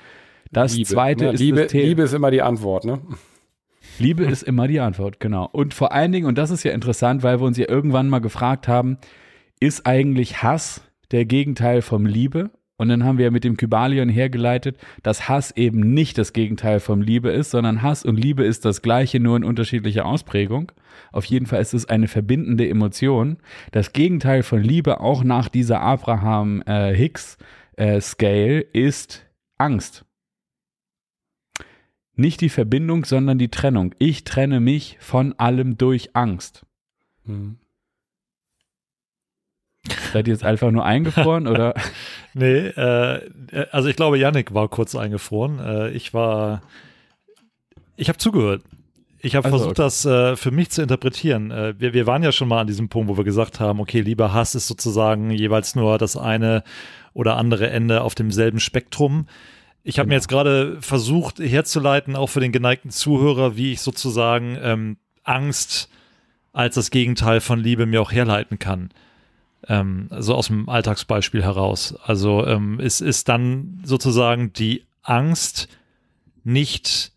Das 0.52 0.76
Liebe, 0.76 0.88
zweite 0.88 1.24
ne? 1.24 1.32
ist 1.32 1.40
Liebe, 1.40 1.66
Liebe 1.72 2.02
ist 2.02 2.14
immer 2.14 2.30
die 2.30 2.42
Antwort, 2.42 2.84
ne? 2.84 3.00
Liebe 3.98 4.22
ist 4.26 4.44
immer 4.44 4.68
die 4.68 4.78
Antwort, 4.78 5.18
genau. 5.18 5.48
Und 5.50 5.74
vor 5.74 5.90
allen 5.90 6.12
Dingen, 6.12 6.26
und 6.26 6.38
das 6.38 6.52
ist 6.52 6.62
ja 6.62 6.70
interessant, 6.70 7.24
weil 7.24 7.40
wir 7.40 7.48
uns 7.48 7.58
ja 7.58 7.68
irgendwann 7.68 8.08
mal 8.08 8.20
gefragt 8.20 8.68
haben, 8.68 8.96
ist 9.58 9.86
eigentlich 9.86 10.44
Hass 10.44 10.82
der 11.10 11.24
Gegenteil 11.24 11.82
vom 11.82 12.06
Liebe? 12.06 12.50
Und 12.80 12.88
dann 12.88 13.04
haben 13.04 13.18
wir 13.18 13.30
mit 13.30 13.44
dem 13.44 13.58
Kybalion 13.58 14.08
hergeleitet, 14.08 14.78
dass 15.02 15.28
Hass 15.28 15.50
eben 15.54 15.92
nicht 15.92 16.16
das 16.16 16.32
Gegenteil 16.32 16.80
vom 16.80 17.02
Liebe 17.02 17.28
ist, 17.28 17.50
sondern 17.50 17.82
Hass 17.82 18.06
und 18.06 18.16
Liebe 18.16 18.42
ist 18.42 18.64
das 18.64 18.80
gleiche, 18.80 19.20
nur 19.20 19.36
in 19.36 19.44
unterschiedlicher 19.44 20.06
Ausprägung. 20.06 20.72
Auf 21.12 21.26
jeden 21.26 21.44
Fall 21.44 21.60
ist 21.60 21.74
es 21.74 21.84
eine 21.90 22.08
verbindende 22.08 22.66
Emotion. 22.66 23.36
Das 23.70 23.92
Gegenteil 23.92 24.42
von 24.42 24.62
Liebe, 24.62 25.00
auch 25.00 25.24
nach 25.24 25.50
dieser 25.50 25.82
Abraham 25.82 26.62
äh, 26.62 26.94
Hicks 26.94 27.36
äh, 27.76 28.00
Scale, 28.00 28.60
ist 28.60 29.26
Angst. 29.58 30.06
Nicht 32.16 32.40
die 32.40 32.48
Verbindung, 32.48 33.04
sondern 33.04 33.36
die 33.36 33.50
Trennung. 33.50 33.94
Ich 33.98 34.24
trenne 34.24 34.58
mich 34.58 34.96
von 35.00 35.34
allem 35.34 35.76
durch 35.76 36.16
Angst. 36.16 36.64
Hm. 37.26 37.59
Seid 40.12 40.28
ihr 40.28 40.34
jetzt 40.34 40.44
einfach 40.44 40.70
nur 40.70 40.84
eingefroren 40.84 41.46
oder? 41.46 41.74
nee, 42.34 42.66
äh, 42.66 43.20
also 43.70 43.88
ich 43.88 43.96
glaube, 43.96 44.18
Yannick 44.18 44.52
war 44.54 44.68
kurz 44.68 44.94
eingefroren. 44.94 45.58
Äh, 45.58 45.90
ich 45.90 46.12
war, 46.12 46.62
Ich 47.96 48.08
habe 48.08 48.18
zugehört. 48.18 48.62
Ich 49.22 49.36
habe 49.36 49.44
Also, 49.46 49.58
versucht, 49.58 49.78
okay. 49.78 49.82
das 49.82 50.04
äh, 50.06 50.36
für 50.36 50.50
mich 50.50 50.70
zu 50.70 50.82
interpretieren. 50.82 51.50
Äh, 51.50 51.74
wir, 51.78 51.92
wir 51.92 52.06
waren 52.06 52.22
ja 52.22 52.32
schon 52.32 52.48
mal 52.48 52.60
an 52.60 52.66
diesem 52.66 52.88
Punkt, 52.88 53.08
wo 53.08 53.16
wir 53.16 53.24
gesagt 53.24 53.60
haben, 53.60 53.80
okay, 53.80 54.00
lieber 54.00 54.32
Hass 54.32 54.54
ist 54.54 54.66
sozusagen 54.66 55.30
jeweils 55.30 55.74
nur 55.74 55.98
das 55.98 56.16
eine 56.16 56.62
oder 57.12 57.36
andere 57.36 57.68
Ende 57.70 58.02
auf 58.02 58.14
demselben 58.14 58.60
Spektrum. 58.60 59.26
Ich 59.82 59.98
habe 59.98 60.06
mir 60.08 60.12
Genau. 60.14 60.18
jetzt 60.20 60.28
gerade 60.28 60.76
versucht 60.80 61.38
herzuleiten, 61.38 62.16
auch 62.16 62.28
für 62.28 62.40
den 62.40 62.52
geneigten 62.52 62.90
Zuhörer, 62.90 63.56
wie 63.56 63.72
ich 63.72 63.80
sozusagen 63.80 64.58
ähm, 64.62 64.96
Angst 65.24 65.88
als 66.52 66.74
das 66.74 66.90
Gegenteil 66.90 67.40
von 67.40 67.60
Liebe 67.60 67.86
mir 67.86 68.00
auch 68.02 68.12
herleiten 68.12 68.58
kann. 68.58 68.90
Ähm, 69.70 70.08
so 70.18 70.34
aus 70.34 70.48
dem 70.48 70.68
Alltagsbeispiel 70.68 71.44
heraus. 71.44 71.94
Also 72.02 72.44
ähm, 72.44 72.80
es 72.80 73.00
ist 73.00 73.28
dann 73.28 73.80
sozusagen 73.84 74.52
die 74.52 74.84
Angst, 75.02 75.68
nicht 76.42 77.12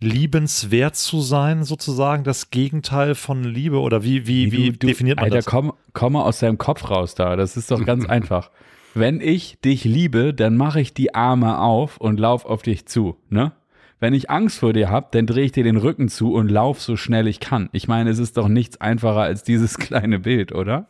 liebenswert 0.00 0.94
zu 0.94 1.22
sein, 1.22 1.64
sozusagen 1.64 2.22
das 2.22 2.50
Gegenteil 2.50 3.14
von 3.14 3.44
Liebe 3.44 3.80
oder 3.80 4.02
wie, 4.02 4.26
wie, 4.26 4.52
wie, 4.52 4.70
du, 4.72 4.78
du, 4.78 4.86
definiert 4.88 5.16
man 5.16 5.24
Alter, 5.24 5.36
das? 5.36 5.46
Komm, 5.46 5.72
komm 5.94 6.12
mal 6.12 6.24
aus 6.24 6.40
deinem 6.40 6.58
Kopf 6.58 6.90
raus 6.90 7.14
da. 7.14 7.34
Das 7.34 7.56
ist 7.56 7.70
doch 7.70 7.82
ganz 7.84 8.04
einfach. 8.08 8.50
Wenn 8.94 9.20
ich 9.20 9.58
dich 9.60 9.84
liebe, 9.84 10.34
dann 10.34 10.56
mache 10.56 10.80
ich 10.80 10.92
die 10.92 11.14
Arme 11.14 11.60
auf 11.60 11.96
und 11.98 12.20
lauf 12.20 12.44
auf 12.44 12.62
dich 12.62 12.86
zu, 12.86 13.16
ne? 13.30 13.52
Wenn 13.98 14.12
ich 14.12 14.28
Angst 14.28 14.58
vor 14.58 14.74
dir 14.74 14.90
habe, 14.90 15.08
dann 15.12 15.26
drehe 15.26 15.46
ich 15.46 15.52
dir 15.52 15.64
den 15.64 15.78
Rücken 15.78 16.08
zu 16.08 16.34
und 16.34 16.50
lauf 16.50 16.82
so 16.82 16.96
schnell 16.96 17.26
ich 17.26 17.40
kann. 17.40 17.70
Ich 17.72 17.88
meine, 17.88 18.10
es 18.10 18.18
ist 18.18 18.36
doch 18.36 18.48
nichts 18.48 18.78
einfacher 18.78 19.22
als 19.22 19.42
dieses 19.42 19.78
kleine 19.78 20.18
Bild, 20.18 20.52
oder? 20.52 20.88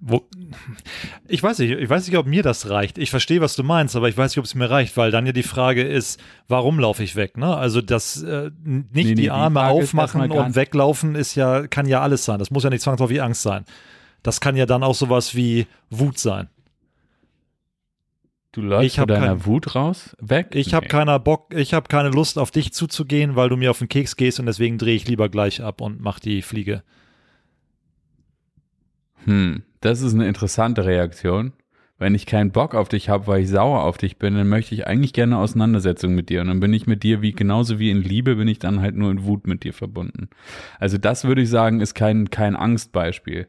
Wo, 0.00 0.28
ich 1.26 1.42
weiß 1.42 1.58
nicht, 1.58 1.72
ich 1.72 1.90
weiß 1.90 2.06
nicht, 2.06 2.16
ob 2.16 2.26
mir 2.26 2.44
das 2.44 2.70
reicht. 2.70 2.98
Ich 2.98 3.10
verstehe, 3.10 3.40
was 3.40 3.56
du 3.56 3.64
meinst, 3.64 3.96
aber 3.96 4.08
ich 4.08 4.16
weiß 4.16 4.30
nicht, 4.30 4.38
ob 4.38 4.44
es 4.44 4.54
mir 4.54 4.70
reicht, 4.70 4.96
weil 4.96 5.10
dann 5.10 5.26
ja 5.26 5.32
die 5.32 5.42
Frage 5.42 5.82
ist, 5.82 6.20
warum 6.46 6.78
laufe 6.78 7.02
ich 7.02 7.16
weg? 7.16 7.36
Ne? 7.36 7.56
Also 7.56 7.80
das 7.80 8.22
äh, 8.22 8.50
nicht 8.64 8.64
Nee, 8.64 8.84
nee, 8.92 9.04
die 9.04 9.14
die 9.22 9.30
Arme 9.32 9.58
ist 9.60 9.66
aufmachen 9.66 10.30
und 10.30 10.54
weglaufen 10.54 11.16
ist 11.16 11.34
ja, 11.34 11.66
kann 11.66 11.86
ja 11.86 12.00
alles 12.00 12.24
sein. 12.24 12.38
Das 12.38 12.52
muss 12.52 12.62
ja 12.62 12.70
nicht 12.70 12.82
zwangsläufig 12.82 13.20
Angst 13.20 13.42
sein. 13.42 13.64
Das 14.22 14.40
kann 14.40 14.54
ja 14.56 14.66
dann 14.66 14.84
auch 14.84 14.94
sowas 14.94 15.34
wie 15.34 15.66
Wut 15.90 16.18
sein. 16.18 16.48
Du 18.52 18.62
läufst 18.62 18.98
Ich 18.98 19.04
deiner 19.04 19.26
kein- 19.26 19.46
Wut 19.46 19.74
raus, 19.74 20.16
weg? 20.20 20.50
Ich 20.54 20.74
habe 20.74 20.86
Nee. 20.86 20.90
keiner 20.90 21.18
Bock, 21.18 21.52
ich 21.54 21.74
habe 21.74 21.88
keine 21.88 22.10
Lust 22.10 22.38
auf 22.38 22.52
dich 22.52 22.72
zuzugehen, 22.72 23.34
weil 23.34 23.48
du 23.48 23.56
mir 23.56 23.70
auf 23.72 23.78
den 23.78 23.88
Keks 23.88 24.14
gehst 24.16 24.38
und 24.38 24.46
deswegen 24.46 24.78
drehe 24.78 24.94
ich 24.94 25.08
lieber 25.08 25.28
gleich 25.28 25.60
ab 25.62 25.80
und 25.80 26.00
mach 26.00 26.20
die 26.20 26.42
Fliege. 26.42 26.82
Hm, 29.28 29.62
das 29.82 30.00
ist 30.00 30.14
eine 30.14 30.26
interessante 30.26 30.86
Reaktion. 30.86 31.52
Wenn 31.98 32.14
ich 32.14 32.24
keinen 32.24 32.50
Bock 32.50 32.74
auf 32.74 32.88
dich 32.88 33.10
habe, 33.10 33.26
weil 33.26 33.42
ich 33.42 33.48
sauer 33.48 33.82
auf 33.82 33.98
dich 33.98 34.18
bin, 34.18 34.34
dann 34.34 34.48
möchte 34.48 34.74
ich 34.74 34.86
eigentlich 34.86 35.12
gerne 35.12 35.34
eine 35.34 35.42
Auseinandersetzung 35.42 36.14
mit 36.14 36.30
dir. 36.30 36.40
Und 36.40 36.46
dann 36.46 36.60
bin 36.60 36.72
ich 36.72 36.86
mit 36.86 37.02
dir 37.02 37.20
wie 37.20 37.32
genauso 37.32 37.78
wie 37.78 37.90
in 37.90 38.00
Liebe, 38.00 38.36
bin 38.36 38.48
ich 38.48 38.58
dann 38.58 38.80
halt 38.80 38.94
nur 38.94 39.10
in 39.10 39.24
Wut 39.24 39.46
mit 39.46 39.64
dir 39.64 39.74
verbunden. 39.74 40.30
Also 40.78 40.96
das 40.96 41.24
würde 41.24 41.42
ich 41.42 41.50
sagen, 41.50 41.80
ist 41.80 41.94
kein, 41.94 42.30
kein 42.30 42.56
Angstbeispiel. 42.56 43.48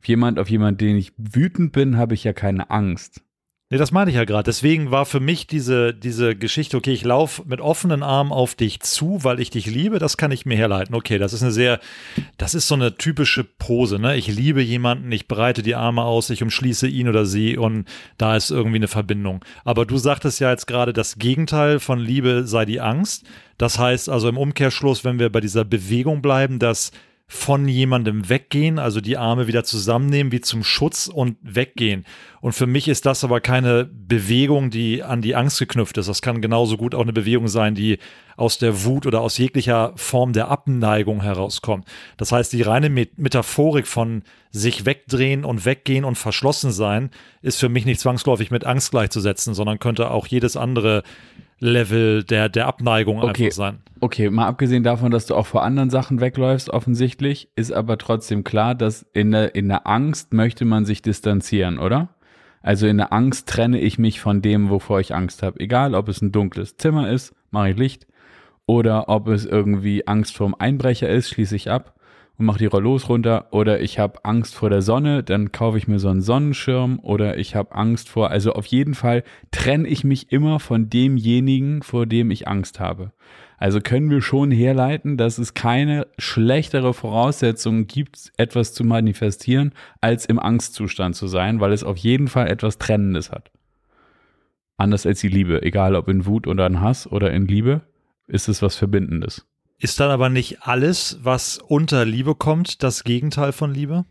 Auf 0.00 0.08
jemand, 0.08 0.38
auf 0.40 0.50
jemand, 0.50 0.80
den 0.80 0.96
ich 0.96 1.12
wütend 1.16 1.72
bin, 1.72 1.96
habe 1.96 2.14
ich 2.14 2.24
ja 2.24 2.32
keine 2.32 2.70
Angst. 2.70 3.22
Nee, 3.72 3.78
das 3.78 3.92
meine 3.92 4.10
ich 4.10 4.16
ja 4.16 4.24
gerade. 4.24 4.42
Deswegen 4.42 4.90
war 4.90 5.06
für 5.06 5.20
mich 5.20 5.46
diese, 5.46 5.94
diese 5.94 6.34
Geschichte, 6.34 6.76
okay, 6.76 6.90
ich 6.90 7.04
laufe 7.04 7.44
mit 7.46 7.60
offenen 7.60 8.02
Armen 8.02 8.32
auf 8.32 8.56
dich 8.56 8.80
zu, 8.80 9.22
weil 9.22 9.38
ich 9.38 9.50
dich 9.50 9.66
liebe, 9.66 10.00
das 10.00 10.16
kann 10.16 10.32
ich 10.32 10.44
mir 10.44 10.56
herleiten. 10.56 10.92
Okay, 10.92 11.18
das 11.18 11.32
ist 11.32 11.42
eine 11.42 11.52
sehr, 11.52 11.78
das 12.36 12.56
ist 12.56 12.66
so 12.66 12.74
eine 12.74 12.96
typische 12.96 13.44
Pose, 13.44 14.00
ne? 14.00 14.16
Ich 14.16 14.26
liebe 14.26 14.60
jemanden, 14.60 15.12
ich 15.12 15.28
breite 15.28 15.62
die 15.62 15.76
Arme 15.76 16.02
aus, 16.02 16.30
ich 16.30 16.42
umschließe 16.42 16.88
ihn 16.88 17.08
oder 17.08 17.24
sie 17.26 17.56
und 17.56 17.86
da 18.18 18.34
ist 18.34 18.50
irgendwie 18.50 18.78
eine 18.78 18.88
Verbindung. 18.88 19.44
Aber 19.64 19.86
du 19.86 19.98
sagtest 19.98 20.40
ja 20.40 20.50
jetzt 20.50 20.66
gerade, 20.66 20.92
das 20.92 21.18
Gegenteil 21.18 21.78
von 21.78 22.00
Liebe 22.00 22.48
sei 22.48 22.64
die 22.64 22.80
Angst. 22.80 23.24
Das 23.56 23.78
heißt 23.78 24.08
also 24.08 24.28
im 24.28 24.36
Umkehrschluss, 24.36 25.04
wenn 25.04 25.20
wir 25.20 25.30
bei 25.30 25.40
dieser 25.40 25.64
Bewegung 25.64 26.22
bleiben, 26.22 26.58
dass 26.58 26.90
von 27.32 27.68
jemandem 27.68 28.28
weggehen, 28.28 28.80
also 28.80 29.00
die 29.00 29.16
Arme 29.16 29.46
wieder 29.46 29.62
zusammennehmen, 29.62 30.32
wie 30.32 30.40
zum 30.40 30.64
Schutz 30.64 31.06
und 31.06 31.36
weggehen. 31.42 32.04
Und 32.40 32.54
für 32.54 32.66
mich 32.66 32.88
ist 32.88 33.06
das 33.06 33.22
aber 33.22 33.40
keine 33.40 33.84
Bewegung, 33.84 34.70
die 34.70 35.04
an 35.04 35.22
die 35.22 35.36
Angst 35.36 35.60
geknüpft 35.60 35.96
ist. 35.96 36.08
Das 36.08 36.22
kann 36.22 36.40
genauso 36.40 36.76
gut 36.76 36.92
auch 36.92 37.02
eine 37.02 37.12
Bewegung 37.12 37.46
sein, 37.46 37.76
die 37.76 37.98
aus 38.36 38.58
der 38.58 38.82
Wut 38.82 39.06
oder 39.06 39.20
aus 39.20 39.38
jeglicher 39.38 39.92
Form 39.94 40.32
der 40.32 40.48
Abneigung 40.48 41.22
herauskommt. 41.22 41.86
Das 42.16 42.32
heißt, 42.32 42.52
die 42.52 42.62
reine 42.62 42.90
Met 42.90 43.16
Metaphorik 43.16 43.86
von 43.86 44.24
sich 44.50 44.84
wegdrehen 44.84 45.44
und 45.44 45.64
weggehen 45.64 46.04
und 46.04 46.16
verschlossen 46.16 46.72
sein, 46.72 47.10
ist 47.42 47.60
für 47.60 47.68
mich 47.68 47.86
nicht 47.86 48.00
zwangsläufig 48.00 48.50
mit 48.50 48.64
Angst 48.64 48.90
gleichzusetzen, 48.90 49.54
sondern 49.54 49.78
könnte 49.78 50.10
auch 50.10 50.26
jedes 50.26 50.56
andere 50.56 51.04
Level 51.60 52.24
der, 52.24 52.48
der 52.48 52.66
Abneigung 52.66 53.18
Okay. 53.22 53.44
einfach 53.44 53.54
sein. 53.54 53.78
Okay, 54.00 54.30
mal 54.30 54.46
abgesehen 54.46 54.82
davon, 54.82 55.10
dass 55.10 55.26
du 55.26 55.34
auch 55.34 55.46
vor 55.46 55.62
anderen 55.62 55.90
Sachen 55.90 56.20
wegläufst, 56.20 56.70
offensichtlich, 56.70 57.50
ist 57.54 57.72
aber 57.72 57.98
trotzdem 57.98 58.44
klar, 58.44 58.74
dass 58.74 59.02
in 59.12 59.30
der, 59.30 59.54
in 59.54 59.68
der 59.68 59.86
Angst 59.86 60.32
möchte 60.32 60.64
man 60.64 60.86
sich 60.86 61.02
distanzieren, 61.02 61.78
oder? 61.78 62.08
Also 62.62 62.86
in 62.86 62.96
der 62.96 63.12
Angst 63.12 63.48
trenne 63.48 63.78
ich 63.78 63.98
mich 63.98 64.20
von 64.20 64.42
dem, 64.42 64.70
wovor 64.70 65.00
ich 65.00 65.14
Angst 65.14 65.42
habe. 65.42 65.60
Egal, 65.60 65.94
ob 65.94 66.08
es 66.08 66.20
ein 66.22 66.32
dunkles 66.32 66.76
Zimmer 66.76 67.10
ist, 67.10 67.34
mache 67.50 67.70
ich 67.70 67.76
Licht. 67.76 68.06
Oder 68.66 69.08
ob 69.08 69.28
es 69.28 69.44
irgendwie 69.46 70.06
Angst 70.06 70.36
vorm 70.36 70.54
Einbrecher 70.58 71.08
ist, 71.08 71.30
schließe 71.30 71.56
ich 71.56 71.70
ab 71.70 71.94
und 72.40 72.46
mache 72.46 72.58
die 72.58 72.66
Rollos 72.66 73.08
runter. 73.08 73.48
Oder 73.52 73.80
ich 73.80 73.98
habe 73.98 74.24
Angst 74.24 74.54
vor 74.54 74.70
der 74.70 74.82
Sonne, 74.82 75.22
dann 75.22 75.52
kaufe 75.52 75.78
ich 75.78 75.86
mir 75.86 75.98
so 75.98 76.08
einen 76.08 76.22
Sonnenschirm. 76.22 76.98
Oder 77.00 77.38
ich 77.38 77.54
habe 77.54 77.74
Angst 77.74 78.08
vor, 78.08 78.30
also 78.30 78.54
auf 78.54 78.66
jeden 78.66 78.94
Fall 78.94 79.22
trenne 79.50 79.86
ich 79.86 80.02
mich 80.04 80.32
immer 80.32 80.58
von 80.58 80.90
demjenigen, 80.90 81.82
vor 81.82 82.06
dem 82.06 82.30
ich 82.30 82.48
Angst 82.48 82.80
habe. 82.80 83.12
Also 83.58 83.80
können 83.80 84.08
wir 84.08 84.22
schon 84.22 84.50
herleiten, 84.50 85.18
dass 85.18 85.36
es 85.36 85.52
keine 85.52 86.06
schlechtere 86.16 86.94
Voraussetzung 86.94 87.86
gibt, 87.86 88.32
etwas 88.38 88.72
zu 88.72 88.84
manifestieren, 88.84 89.72
als 90.00 90.24
im 90.24 90.38
Angstzustand 90.38 91.14
zu 91.14 91.26
sein, 91.26 91.60
weil 91.60 91.72
es 91.72 91.84
auf 91.84 91.98
jeden 91.98 92.28
Fall 92.28 92.48
etwas 92.48 92.78
Trennendes 92.78 93.30
hat. 93.30 93.50
Anders 94.78 95.04
als 95.04 95.20
die 95.20 95.28
Liebe, 95.28 95.62
egal 95.62 95.94
ob 95.94 96.08
in 96.08 96.24
Wut 96.24 96.46
oder 96.46 96.66
in 96.66 96.80
Hass 96.80 97.06
oder 97.06 97.30
in 97.32 97.46
Liebe, 97.46 97.82
ist 98.28 98.48
es 98.48 98.62
was 98.62 98.76
Verbindendes. 98.76 99.46
Ist 99.82 99.98
dann 99.98 100.10
aber 100.10 100.28
nicht 100.28 100.62
alles, 100.62 101.18
was 101.22 101.56
unter 101.58 102.04
Liebe 102.04 102.34
kommt, 102.34 102.82
das 102.82 103.02
Gegenteil 103.02 103.52
von 103.52 103.72
Liebe? 103.72 104.04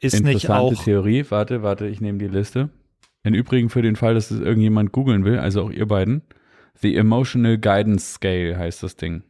Ist 0.00 0.14
nicht 0.24 0.44
Interessante 0.44 0.76
auch. 0.76 0.84
Theorie. 0.84 1.24
Warte, 1.28 1.62
warte, 1.62 1.86
ich 1.86 2.00
nehme 2.00 2.18
die 2.18 2.26
Liste. 2.26 2.70
Im 3.22 3.34
Übrigen 3.34 3.70
für 3.70 3.80
den 3.82 3.94
Fall, 3.94 4.14
dass 4.14 4.30
es 4.32 4.40
irgendjemand 4.40 4.90
googeln 4.90 5.24
will, 5.24 5.38
also 5.38 5.62
auch 5.62 5.70
ihr 5.70 5.86
beiden, 5.86 6.22
The 6.80 6.96
Emotional 6.96 7.56
Guidance 7.58 8.14
Scale 8.14 8.58
heißt 8.58 8.82
das 8.82 8.96
Ding. 8.96 9.22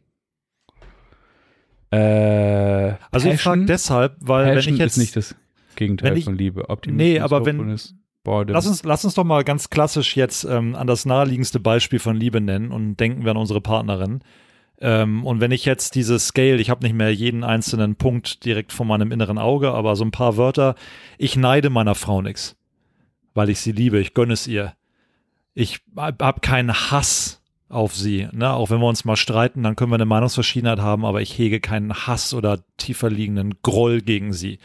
Äh, 1.91 2.95
Also 3.11 3.29
ich 3.31 3.41
frage 3.41 3.61
Passion- 3.63 3.67
deshalb, 3.67 4.17
weil 4.21 4.55
Passion 4.55 4.67
wenn 4.67 4.75
ich 4.75 4.81
jetzt. 4.81 4.93
ist 4.93 4.99
nicht 4.99 5.17
das 5.17 5.35
Gegenteil 5.77 6.17
ich- 6.19 6.25
von 6.25 6.37
Liebe. 6.37 6.69
Optimismus, 6.69 7.07
Nee, 7.07 7.21
aber 7.21 7.45
wenn- 7.47 7.79
Boredom. 8.29 8.55
Lass 8.55 8.67
uns, 8.67 8.85
lass 8.85 9.05
uns 9.05 9.15
doch 9.15 9.25
mal 9.25 9.43
ganz 9.45 9.71
klassisch 9.71 10.17
jetzt 10.17 10.45
ähm, 10.45 10.75
an 10.77 10.87
das 10.87 11.07
naheliegendste 11.07 11.61
Beispiel 11.61 11.99
von 11.99 12.15
Liebe 12.17 12.41
nennen 12.41 12.71
und 12.73 12.97
denken 12.99 13.25
wir 13.25 13.31
an 13.31 13.37
unsere 13.39 13.61
Partnerin. 13.61 14.21
Ähm, 14.81 15.25
und 15.25 15.41
wenn 15.41 15.51
ich 15.51 15.65
jetzt 15.65 15.95
diese 15.95 16.19
Scale, 16.19 16.57
ich 16.57 16.71
habe 16.71 16.85
nicht 16.85 16.95
mehr 16.95 17.13
jeden 17.13 17.43
einzelnen 17.43 17.97
Punkt 17.97 18.45
direkt 18.45 18.73
vor 18.73 18.87
meinem 18.87 19.11
inneren 19.13 19.39
Auge, 19.39 19.73
aber 19.73 19.97
so 19.97 20.05
ein 20.05 20.11
paar 20.11 20.37
Wörter, 20.37 20.75
ich 21.17 21.37
neide 21.37 21.71
meiner 21.71 21.95
Frau 21.95 22.21
nix, 22.23 22.55
weil 23.35 23.49
ich 23.49 23.61
sie 23.61 23.73
liebe, 23.73 23.99
ich 23.99 24.15
gönne 24.15 24.35
es 24.35 24.47
ihr. 24.47 24.75
Ich 25.55 25.81
habe 25.97 26.25
hab 26.25 26.43
keinen 26.43 26.73
Hass 26.73 27.43
auf 27.69 27.97
sie. 27.97 28.29
Ne? 28.33 28.53
Auch 28.53 28.71
wenn 28.71 28.79
wir 28.79 28.87
uns 28.89 29.05
mal 29.05 29.17
streiten, 29.17 29.63
dann 29.63 29.75
können 29.75 29.91
wir 29.91 29.97
eine 29.97 30.05
Meinungsverschiedenheit 30.05 30.79
haben, 30.81 31.05
aber 31.05 31.23
ich 31.23 31.37
hege 31.37 31.61
keinen 31.61 31.93
Hass 31.93 32.33
oder 32.35 32.61
tiefer 32.77 33.11
liegenden 33.11 33.55
Groll 33.63 34.01
gegen 34.01 34.33
sie. 34.33 34.59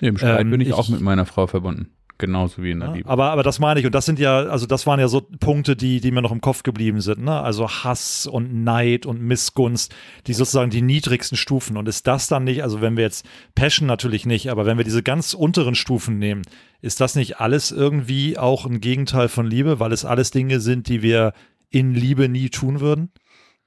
Im 0.00 0.16
Streit 0.16 0.40
ähm, 0.40 0.50
bin 0.50 0.60
ich, 0.60 0.68
ich- 0.68 0.74
auch 0.74 0.88
mit 0.88 1.00
meiner 1.00 1.26
Frau 1.26 1.46
verbunden. 1.46 1.90
Genauso 2.20 2.64
wie 2.64 2.72
in 2.72 2.80
der 2.80 2.88
Ja, 2.88 2.94
Liebe. 2.96 3.08
aber, 3.08 3.30
aber 3.30 3.44
das 3.44 3.60
meine 3.60 3.78
ich, 3.78 3.86
und 3.86 3.94
das 3.94 4.04
sind 4.04 4.18
ja, 4.18 4.40
also 4.40 4.66
das 4.66 4.88
waren 4.88 4.98
ja 4.98 5.06
so 5.06 5.20
Punkte, 5.20 5.76
die, 5.76 6.00
die 6.00 6.10
mir 6.10 6.20
noch 6.20 6.32
im 6.32 6.40
Kopf 6.40 6.64
geblieben 6.64 7.00
sind, 7.00 7.22
ne? 7.22 7.40
Also 7.40 7.68
Hass 7.68 8.26
und 8.26 8.64
Neid 8.64 9.06
und 9.06 9.22
Missgunst, 9.22 9.94
die 10.26 10.34
sozusagen 10.34 10.70
die 10.70 10.82
niedrigsten 10.82 11.36
Stufen. 11.36 11.76
Und 11.76 11.86
ist 11.86 12.08
das 12.08 12.26
dann 12.26 12.42
nicht, 12.42 12.64
also 12.64 12.80
wenn 12.80 12.96
wir 12.96 13.04
jetzt 13.04 13.24
Passion 13.54 13.86
natürlich 13.86 14.26
nicht, 14.26 14.50
aber 14.50 14.66
wenn 14.66 14.78
wir 14.78 14.84
diese 14.84 15.04
ganz 15.04 15.32
unteren 15.32 15.76
Stufen 15.76 16.18
nehmen, 16.18 16.42
ist 16.80 17.00
das 17.00 17.14
nicht 17.14 17.38
alles 17.40 17.70
irgendwie 17.70 18.36
auch 18.36 18.66
ein 18.66 18.80
Gegenteil 18.80 19.28
von 19.28 19.46
Liebe, 19.46 19.78
weil 19.78 19.92
es 19.92 20.04
alles 20.04 20.32
Dinge 20.32 20.58
sind, 20.58 20.88
die 20.88 21.02
wir 21.02 21.32
in 21.70 21.94
Liebe 21.94 22.28
nie 22.28 22.50
tun 22.50 22.80
würden? 22.80 23.12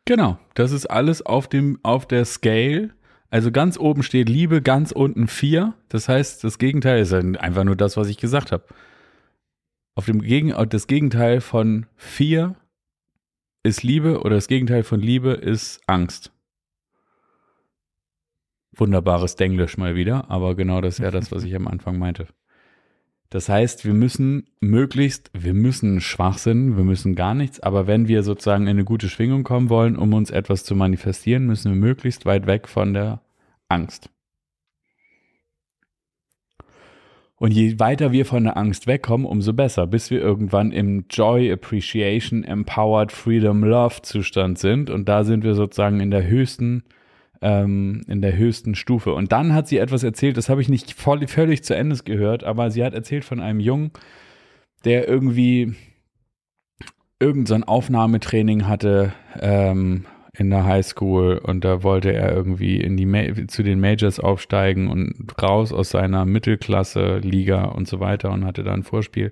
Genau, 0.04 0.38
das 0.56 0.72
ist 0.72 0.88
alles 0.88 1.26
auf 1.26 1.48
dem 1.48 1.80
auf 1.84 2.06
der 2.06 2.26
Scale. 2.26 2.90
Also 3.32 3.50
ganz 3.50 3.80
oben 3.80 4.04
steht 4.04 4.28
Liebe, 4.28 4.62
ganz 4.62 4.92
unten 4.92 5.28
vier. 5.28 5.74
Das 5.88 6.10
heißt, 6.10 6.44
das 6.44 6.60
Gegenteil 6.60 7.02
ist 7.02 7.14
einfach 7.14 7.64
nur 7.64 7.78
das, 7.78 7.96
was 7.96 8.10
ich 8.10 8.18
gesagt 8.18 8.52
habe. 8.52 8.66
Auf 9.96 10.06
dem 10.06 10.22
Gegen 10.22 10.54
das 10.70 10.86
Gegenteil 10.86 11.40
von 11.40 11.86
vier 11.96 12.56
ist 13.64 13.84
Liebe 13.84 14.20
oder 14.20 14.36
das 14.36 14.48
Gegenteil 14.48 14.84
von 14.84 15.00
Liebe 15.00 15.32
ist 15.32 15.82
Angst. 15.88 16.34
Wunderbares 18.76 19.38
Denglisch 19.38 19.78
mal 19.78 19.96
wieder, 19.96 20.30
aber 20.30 20.56
genau 20.56 20.82
das 20.82 20.96
ist 20.96 21.00
ja 21.00 21.12
das, 21.12 21.32
was 21.32 21.44
ich 21.44 21.56
am 21.56 21.68
Anfang 21.68 21.98
meinte. 21.98 22.28
Das 23.32 23.48
heißt, 23.48 23.86
wir 23.86 23.94
müssen 23.94 24.50
möglichst, 24.60 25.32
wir 25.34 25.54
müssen 25.54 26.02
Schwachsinn, 26.02 26.76
wir 26.76 26.84
müssen 26.84 27.16
gar 27.16 27.34
nichts, 27.34 27.62
aber 27.62 27.88
wenn 27.88 28.10
wir 28.10 28.24
sozusagen 28.24 28.64
in 28.64 28.72
eine 28.72 28.84
gute 28.84 29.08
Schwingung 29.08 29.46
kommen 29.46 29.70
wollen, 29.70 29.96
um 29.96 30.14
uns 30.14 30.32
etwas 30.32 30.66
zu 30.66 30.76
manifestieren, 30.76 31.48
müssen 31.48 31.72
wir 31.72 31.80
möglichst 31.80 32.26
weit 32.26 32.46
weg 32.46 32.68
von 32.68 32.94
der 32.94 33.22
Angst. 33.70 34.10
Und 37.38 37.52
je 37.52 37.80
weiter 37.80 38.12
wir 38.12 38.26
von 38.26 38.44
der 38.44 38.58
Angst 38.58 38.86
wegkommen, 38.86 39.26
umso 39.26 39.54
besser, 39.54 39.88
bis 39.88 40.12
wir 40.12 40.20
irgendwann 40.20 40.74
im 40.74 41.06
Joy, 41.10 41.54
Appreciation, 41.54 42.44
Empowered, 42.44 43.14
Freedom, 43.14 43.64
Love 43.64 44.02
Zustand 44.02 44.60
sind. 44.60 44.90
Und 44.90 45.08
da 45.08 45.24
sind 45.24 45.46
wir 45.46 45.56
sozusagen 45.56 46.02
in 46.02 46.12
der 46.12 46.28
höchsten 46.28 46.84
ähm, 47.42 48.04
in 48.08 48.22
der 48.22 48.38
höchsten 48.38 48.76
Stufe. 48.76 49.14
Und 49.14 49.32
dann 49.32 49.54
hat 49.54 49.68
sie 49.68 49.78
etwas 49.78 50.04
erzählt, 50.04 50.38
das 50.38 50.50
habe 50.50 50.62
ich 50.62 50.70
nicht 50.70 50.94
voll, 50.94 51.26
völlig 51.28 51.64
zu 51.64 51.76
Ende 51.76 51.98
gehört, 52.04 52.44
aber 52.44 52.72
sie 52.72 52.84
hat 52.84 52.94
erzählt 52.94 53.26
von 53.26 53.40
einem 53.40 53.60
Jungen, 53.60 53.92
der 54.86 55.08
irgendwie 55.08 55.76
irgend 57.20 57.48
so 57.48 57.56
Aufnahmetraining 57.56 58.68
hatte 58.68 59.14
ähm, 59.40 60.06
in 60.38 60.50
der 60.50 60.66
Highschool 60.66 61.38
und 61.38 61.64
da 61.64 61.84
wollte 61.84 62.14
er 62.14 62.32
irgendwie 62.32 62.80
in 62.80 62.98
die 62.98 63.48
zu 63.48 63.64
den 63.64 63.80
Majors 63.80 64.20
aufsteigen 64.20 64.88
und 64.88 65.34
raus 65.42 65.74
aus 65.74 65.90
seiner 65.90 66.26
Mittelklasse 66.26 67.18
Liga 67.18 67.66
und 67.66 67.88
so 67.88 68.00
weiter 68.00 68.32
und 68.32 68.46
hatte 68.46 68.64
da 68.64 68.74
ein 68.74 68.84
Vorspiel 68.84 69.32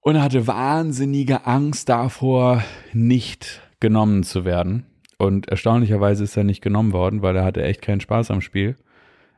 und 0.00 0.16
er 0.16 0.22
hatte 0.22 0.46
wahnsinnige 0.46 1.46
Angst 1.46 1.90
davor, 1.90 2.64
nicht 2.94 3.60
genommen 3.78 4.22
zu 4.22 4.46
werden. 4.46 4.86
Und 5.18 5.48
erstaunlicherweise 5.48 6.24
ist 6.24 6.36
er 6.36 6.44
nicht 6.44 6.62
genommen 6.62 6.92
worden, 6.92 7.22
weil 7.22 7.36
er 7.36 7.44
hatte 7.44 7.62
echt 7.62 7.82
keinen 7.82 8.00
Spaß 8.00 8.30
am 8.30 8.40
Spiel. 8.40 8.76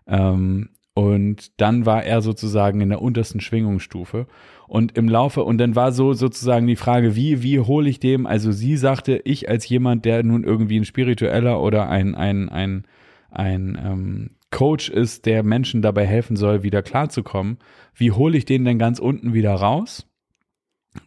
Ähm, 0.06 0.68
und 0.92 1.58
dann 1.60 1.86
war 1.86 2.04
er 2.04 2.20
sozusagen 2.20 2.80
in 2.80 2.90
der 2.90 3.00
untersten 3.00 3.40
Schwingungsstufe. 3.40 4.26
Und 4.68 4.96
im 4.98 5.08
Laufe, 5.08 5.42
und 5.42 5.58
dann 5.58 5.74
war 5.74 5.92
so 5.92 6.12
sozusagen 6.12 6.66
die 6.66 6.76
Frage, 6.76 7.16
wie, 7.16 7.42
wie 7.42 7.58
hole 7.60 7.88
ich 7.88 8.00
dem, 8.00 8.26
also 8.26 8.52
sie 8.52 8.76
sagte, 8.76 9.20
ich 9.24 9.48
als 9.48 9.68
jemand, 9.68 10.04
der 10.04 10.22
nun 10.22 10.44
irgendwie 10.44 10.78
ein 10.78 10.84
spiritueller 10.84 11.60
oder 11.60 11.88
ein, 11.88 12.14
ein, 12.14 12.48
ein, 12.50 12.84
ein 13.30 13.80
ähm, 13.82 14.30
Coach 14.50 14.90
ist, 14.90 15.26
der 15.26 15.42
Menschen 15.42 15.80
dabei 15.80 16.06
helfen 16.06 16.36
soll, 16.36 16.62
wieder 16.62 16.82
klarzukommen, 16.82 17.58
wie 17.94 18.10
hole 18.10 18.36
ich 18.36 18.44
den 18.44 18.64
denn 18.64 18.78
ganz 18.78 18.98
unten 18.98 19.32
wieder 19.32 19.54
raus? 19.54 20.06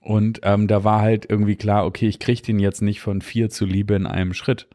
Und 0.01 0.41
ähm, 0.43 0.67
da 0.67 0.83
war 0.83 1.01
halt 1.01 1.29
irgendwie 1.29 1.55
klar, 1.55 1.85
okay, 1.85 2.07
ich 2.07 2.19
kriege 2.19 2.41
den 2.41 2.59
jetzt 2.59 2.81
nicht 2.81 3.01
von 3.01 3.21
vier 3.21 3.49
zu 3.49 3.65
Liebe 3.65 3.95
in 3.95 4.07
einem 4.07 4.33
Schritt. 4.33 4.67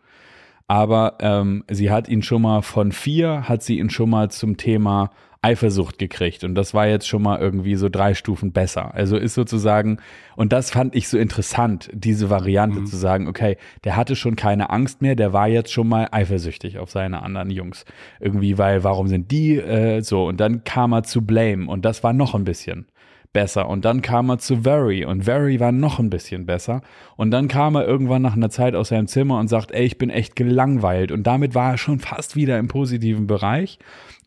Aber 0.67 1.17
ähm, 1.21 1.65
sie 1.71 1.91
hat 1.91 2.09
ihn 2.09 2.23
schon 2.23 2.43
mal 2.43 2.61
von 2.61 2.93
vier, 2.93 3.49
hat 3.49 3.62
sie 3.62 3.79
ihn 3.79 3.88
schon 3.88 4.11
mal 4.11 4.31
zum 4.31 4.59
Thema 4.59 5.11
Eifersucht 5.41 5.99
gekriegt. 5.99 6.45
Und 6.45 6.55
das 6.57 6.75
war 6.75 6.88
jetzt 6.88 7.07
schon 7.09 7.23
mal 7.23 7.38
irgendwie 7.38 7.77
so 7.77 7.88
drei 7.88 8.15
Stufen 8.15 8.53
besser. 8.53 8.95
Also 8.95 9.17
ist 9.17 9.35
sozusagen, 9.35 9.99
und 10.37 10.53
das 10.53 10.71
fand 10.71 10.95
ich 10.95 11.09
so 11.09 11.17
interessant, 11.17 11.88
diese 11.95 12.29
Variante 12.29 12.81
mhm. 12.81 12.87
zu 12.87 12.97
sagen, 12.97 13.29
okay, 13.29 13.57
der 13.85 13.97
hatte 13.97 14.17
schon 14.17 14.37
keine 14.37 14.69
Angst 14.69 15.00
mehr, 15.00 15.15
der 15.15 15.33
war 15.33 15.49
jetzt 15.49 15.73
schon 15.73 15.88
mal 15.88 16.09
eifersüchtig 16.11 16.79
auf 16.79 16.91
seine 16.91 17.23
anderen 17.23 17.50
Jungs. 17.50 17.85
Irgendwie, 18.21 18.59
weil, 18.59 18.85
warum 18.85 19.09
sind 19.09 19.31
die 19.31 19.57
äh, 19.57 20.03
so? 20.03 20.27
Und 20.27 20.38
dann 20.38 20.65
kam 20.65 20.93
er 20.93 21.05
zu 21.05 21.23
Blame 21.23 21.67
und 21.71 21.85
das 21.85 22.03
war 22.03 22.12
noch 22.12 22.35
ein 22.35 22.45
bisschen 22.45 22.87
besser. 23.32 23.68
Und 23.68 23.85
dann 23.85 24.02
kam 24.02 24.30
er 24.30 24.38
zu 24.38 24.62
Very 24.62 25.04
und 25.04 25.23
Very 25.23 25.61
war 25.61 25.73
noch 25.73 25.99
ein 25.99 26.11
bisschen 26.11 26.47
besser. 26.47 26.82
Und 27.16 27.30
dann 27.30 27.49
kam 27.49 27.75
er 27.75 27.87
irgendwann 27.87 28.23
nach 28.23 28.35
einer 28.35 28.50
Zeit 28.50 28.75
aus 28.75 28.88
seinem 28.88 29.06
Zimmer 29.06 29.38
und 29.38 29.49
sagt, 29.49 29.73
ey, 29.73 29.85
ich 29.85 29.99
bin 29.99 30.11
echt 30.11 30.37
gelangweilt. 30.37 31.12
Und 31.12 31.25
damit 31.25 31.54
war 31.54 31.73
er 31.73 31.78
schon 31.78 31.99
fast 32.00 32.37
wieder 32.37 32.58
im 32.58 32.68
positiven 32.68 33.26
Bereich. 33.26 33.78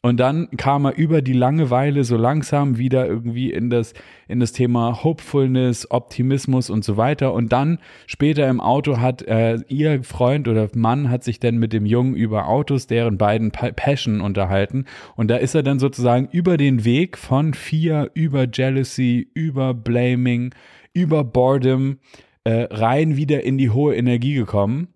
Und 0.04 0.20
dann 0.20 0.50
kam 0.58 0.86
er 0.86 0.98
über 0.98 1.22
die 1.22 1.34
Langeweile 1.34 2.04
so 2.04 2.18
langsam 2.18 2.80
wieder 2.80 3.06
irgendwie 3.06 3.52
in 3.52 3.70
das, 3.70 3.94
in 4.28 4.40
das 4.40 4.52
Thema 4.52 5.04
Hopefulness, 5.04 5.92
Optimismus 5.92 6.72
und 6.72 6.84
so 6.84 6.98
weiter. 6.98 7.34
Und 7.34 7.54
dann 7.54 7.78
später 8.08 8.50
im 8.50 8.62
Auto 8.62 8.98
hat 8.98 9.22
äh, 9.22 9.60
ihr 9.68 10.04
Freund 10.04 10.48
oder 10.48 10.70
Mann 10.74 11.12
hat 11.12 11.24
sich 11.24 11.40
dann 11.40 11.58
mit 11.58 11.72
dem 11.72 11.86
Jungen 11.86 12.16
über 12.16 12.48
Autos, 12.48 12.88
deren 12.88 13.20
beiden 13.20 13.52
Passion 13.52 14.22
unterhalten. 14.22 14.86
Und 15.16 15.30
da 15.30 15.36
ist 15.36 15.54
er 15.54 15.62
dann 15.62 15.78
sozusagen 15.78 16.30
über 16.32 16.58
den 16.58 16.84
Weg 16.84 17.16
von 17.16 17.54
Fear, 17.54 18.10
über 18.16 18.48
Jealousy, 18.52 19.30
über 19.36 19.76
Blaming, 19.76 20.56
über 20.94 21.24
Boredom 21.24 22.00
äh, 22.44 22.68
rein 22.72 23.18
wieder 23.18 23.44
in 23.44 23.60
die 23.60 23.70
hohe 23.70 23.96
Energie 23.96 24.34
gekommen 24.34 24.88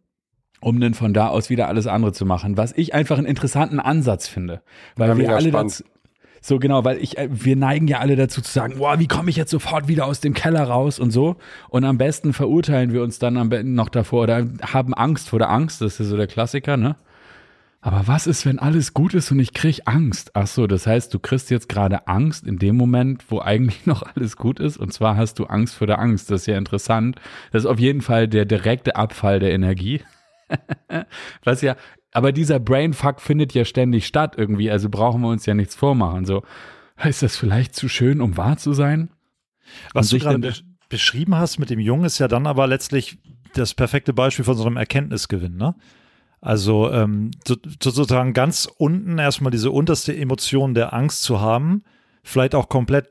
um 0.65 0.79
dann 0.79 0.95
von 0.95 1.13
da 1.13 1.27
aus 1.27 1.51
wieder 1.51 1.67
alles 1.67 1.85
andere 1.85 2.11
zu 2.11 2.25
machen, 2.25 2.57
was 2.57 2.73
ich 2.75 2.95
einfach 2.95 3.19
einen 3.19 3.27
interessanten 3.27 3.79
Ansatz 3.79 4.27
finde, 4.27 4.63
weil 4.95 5.09
ja, 5.09 5.17
wir 5.17 5.35
alle 5.35 5.51
dazu, 5.51 5.83
so 6.41 6.57
genau, 6.57 6.83
weil 6.83 6.97
ich 6.97 7.19
äh, 7.19 7.29
wir 7.31 7.55
neigen 7.55 7.87
ja 7.87 7.99
alle 7.99 8.15
dazu 8.15 8.41
zu 8.41 8.51
sagen, 8.51 8.79
boah, 8.79 8.97
wie 8.97 9.05
komme 9.05 9.29
ich 9.29 9.35
jetzt 9.35 9.51
sofort 9.51 9.87
wieder 9.87 10.07
aus 10.07 10.21
dem 10.21 10.33
Keller 10.33 10.63
raus 10.63 10.97
und 10.97 11.11
so 11.11 11.35
und 11.69 11.83
am 11.83 11.99
besten 11.99 12.33
verurteilen 12.33 12.93
wir 12.93 13.03
uns 13.03 13.19
dann 13.19 13.37
am 13.37 13.49
besten 13.49 13.75
noch 13.75 13.89
davor 13.89 14.23
oder 14.23 14.47
haben 14.63 14.95
Angst 14.95 15.29
vor 15.29 15.37
der 15.37 15.51
Angst, 15.51 15.81
das 15.81 15.99
ist 15.99 16.07
so 16.07 16.17
der 16.17 16.25
Klassiker, 16.25 16.77
ne? 16.77 16.95
Aber 17.81 18.07
was 18.07 18.25
ist, 18.25 18.47
wenn 18.47 18.57
alles 18.57 18.95
gut 18.95 19.13
ist 19.13 19.31
und 19.31 19.37
ich 19.37 19.53
krieg 19.53 19.81
Angst? 19.85 20.31
Ach 20.33 20.47
so, 20.47 20.65
das 20.65 20.87
heißt, 20.87 21.13
du 21.13 21.19
kriegst 21.19 21.51
jetzt 21.51 21.69
gerade 21.69 22.07
Angst 22.07 22.47
in 22.47 22.57
dem 22.57 22.75
Moment, 22.75 23.25
wo 23.29 23.39
eigentlich 23.39 23.85
noch 23.85 24.01
alles 24.01 24.37
gut 24.37 24.59
ist. 24.59 24.77
Und 24.77 24.91
zwar 24.91 25.15
hast 25.15 25.37
du 25.37 25.45
Angst 25.45 25.75
vor 25.75 25.85
der 25.85 25.99
Angst. 25.99 26.31
Das 26.31 26.41
ist 26.41 26.47
ja 26.47 26.57
interessant. 26.57 27.21
Das 27.51 27.61
ist 27.61 27.69
auf 27.69 27.77
jeden 27.77 28.01
Fall 28.01 28.27
der 28.27 28.45
direkte 28.45 28.95
Abfall 28.95 29.39
der 29.39 29.51
Energie. 29.51 30.01
Was 31.43 31.61
ja, 31.61 31.75
aber 32.11 32.31
dieser 32.31 32.59
Brainfuck 32.59 33.19
findet 33.19 33.53
ja 33.53 33.65
ständig 33.65 34.07
statt 34.07 34.35
irgendwie, 34.37 34.71
also 34.71 34.89
brauchen 34.89 35.21
wir 35.21 35.29
uns 35.29 35.45
ja 35.45 35.53
nichts 35.53 35.75
vormachen. 35.75 36.25
So, 36.25 36.43
ist 37.03 37.23
das 37.23 37.35
vielleicht 37.35 37.75
zu 37.75 37.89
schön, 37.89 38.21
um 38.21 38.37
wahr 38.37 38.57
zu 38.57 38.73
sein? 38.73 39.09
Was 39.93 40.09
du 40.09 40.19
gerade 40.19 40.39
be 40.39 40.53
beschrieben 40.87 41.35
hast 41.35 41.57
mit 41.57 41.71
dem 41.71 41.79
Jungen 41.79 42.05
ist 42.05 42.19
ja 42.19 42.27
dann 42.27 42.45
aber 42.45 42.67
letztlich 42.67 43.17
das 43.53 43.73
perfekte 43.73 44.13
Beispiel 44.13 44.45
von 44.45 44.55
so 44.55 44.65
einem 44.65 44.77
Erkenntnisgewinn, 44.77 45.57
ne? 45.57 45.75
Also 46.41 46.91
ähm, 46.91 47.31
so, 47.45 47.55
sozusagen 47.81 48.33
ganz 48.33 48.69
unten 48.77 49.17
erstmal 49.17 49.49
diese 49.49 49.71
unterste 49.71 50.15
Emotion 50.15 50.75
der 50.75 50.93
Angst 50.93 51.23
zu 51.23 51.41
haben, 51.41 51.83
vielleicht 52.21 52.53
auch 52.53 52.69
komplett 52.69 53.09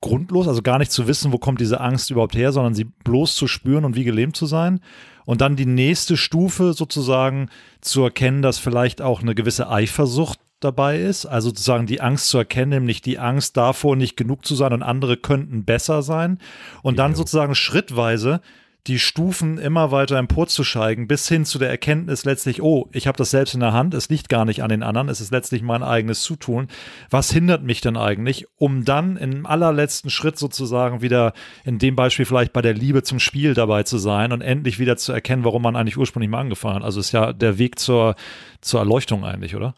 grundlos, 0.00 0.46
also 0.46 0.62
gar 0.62 0.78
nicht 0.78 0.92
zu 0.92 1.08
wissen, 1.08 1.32
wo 1.32 1.38
kommt 1.38 1.60
diese 1.60 1.80
Angst 1.80 2.10
überhaupt 2.10 2.36
her, 2.36 2.52
sondern 2.52 2.74
sie 2.74 2.84
bloß 2.84 3.34
zu 3.34 3.48
spüren 3.48 3.84
und 3.84 3.96
wie 3.96 4.04
gelähmt 4.04 4.36
zu 4.36 4.46
sein 4.46 4.80
und 5.24 5.40
dann 5.40 5.56
die 5.56 5.66
nächste 5.66 6.16
Stufe 6.16 6.72
sozusagen 6.72 7.48
zu 7.80 8.02
erkennen, 8.02 8.42
dass 8.42 8.58
vielleicht 8.58 9.02
auch 9.02 9.22
eine 9.22 9.34
gewisse 9.34 9.68
Eifersucht 9.68 10.38
dabei 10.60 10.98
ist, 11.00 11.26
also 11.26 11.48
sozusagen 11.48 11.86
die 11.86 12.00
Angst 12.00 12.28
zu 12.28 12.38
erkennen, 12.38 12.70
nämlich 12.70 13.02
die 13.02 13.18
Angst 13.18 13.56
davor, 13.56 13.96
nicht 13.96 14.16
genug 14.16 14.44
zu 14.46 14.54
sein 14.54 14.72
und 14.72 14.82
andere 14.82 15.16
könnten 15.16 15.64
besser 15.64 16.02
sein. 16.02 16.38
Und 16.82 16.98
dann 16.98 17.14
sozusagen 17.14 17.54
schrittweise 17.54 18.40
die 18.86 18.98
Stufen 18.98 19.56
immer 19.56 19.90
weiter 19.90 20.18
emporzusteigen, 20.18 21.08
bis 21.08 21.26
hin 21.26 21.46
zu 21.46 21.58
der 21.58 21.70
Erkenntnis 21.70 22.24
letztlich, 22.24 22.60
oh, 22.60 22.88
ich 22.92 23.06
habe 23.06 23.16
das 23.16 23.30
selbst 23.30 23.54
in 23.54 23.60
der 23.60 23.72
Hand, 23.72 23.94
es 23.94 24.10
liegt 24.10 24.28
gar 24.28 24.44
nicht 24.44 24.62
an 24.62 24.68
den 24.68 24.82
anderen, 24.82 25.08
es 25.08 25.22
ist 25.22 25.30
letztlich 25.30 25.62
mein 25.62 25.82
eigenes 25.82 26.22
Zutun. 26.22 26.68
Was 27.08 27.32
hindert 27.32 27.62
mich 27.62 27.80
denn 27.80 27.96
eigentlich, 27.96 28.46
um 28.56 28.84
dann 28.84 29.16
im 29.16 29.46
allerletzten 29.46 30.10
Schritt 30.10 30.38
sozusagen 30.38 31.00
wieder 31.00 31.32
in 31.64 31.78
dem 31.78 31.96
Beispiel 31.96 32.26
vielleicht 32.26 32.52
bei 32.52 32.60
der 32.62 32.74
Liebe 32.74 33.02
zum 33.02 33.20
Spiel 33.20 33.54
dabei 33.54 33.84
zu 33.84 33.96
sein 33.96 34.32
und 34.32 34.42
endlich 34.42 34.78
wieder 34.78 34.96
zu 34.98 35.12
erkennen, 35.12 35.44
warum 35.44 35.62
man 35.62 35.76
eigentlich 35.76 35.96
ursprünglich 35.96 36.30
mal 36.30 36.40
angefangen 36.40 36.76
hat. 36.76 36.84
Also 36.84 37.00
ist 37.00 37.12
ja 37.12 37.32
der 37.32 37.58
Weg 37.58 37.78
zur, 37.78 38.16
zur 38.60 38.80
Erleuchtung 38.80 39.24
eigentlich, 39.24 39.56
oder? 39.56 39.74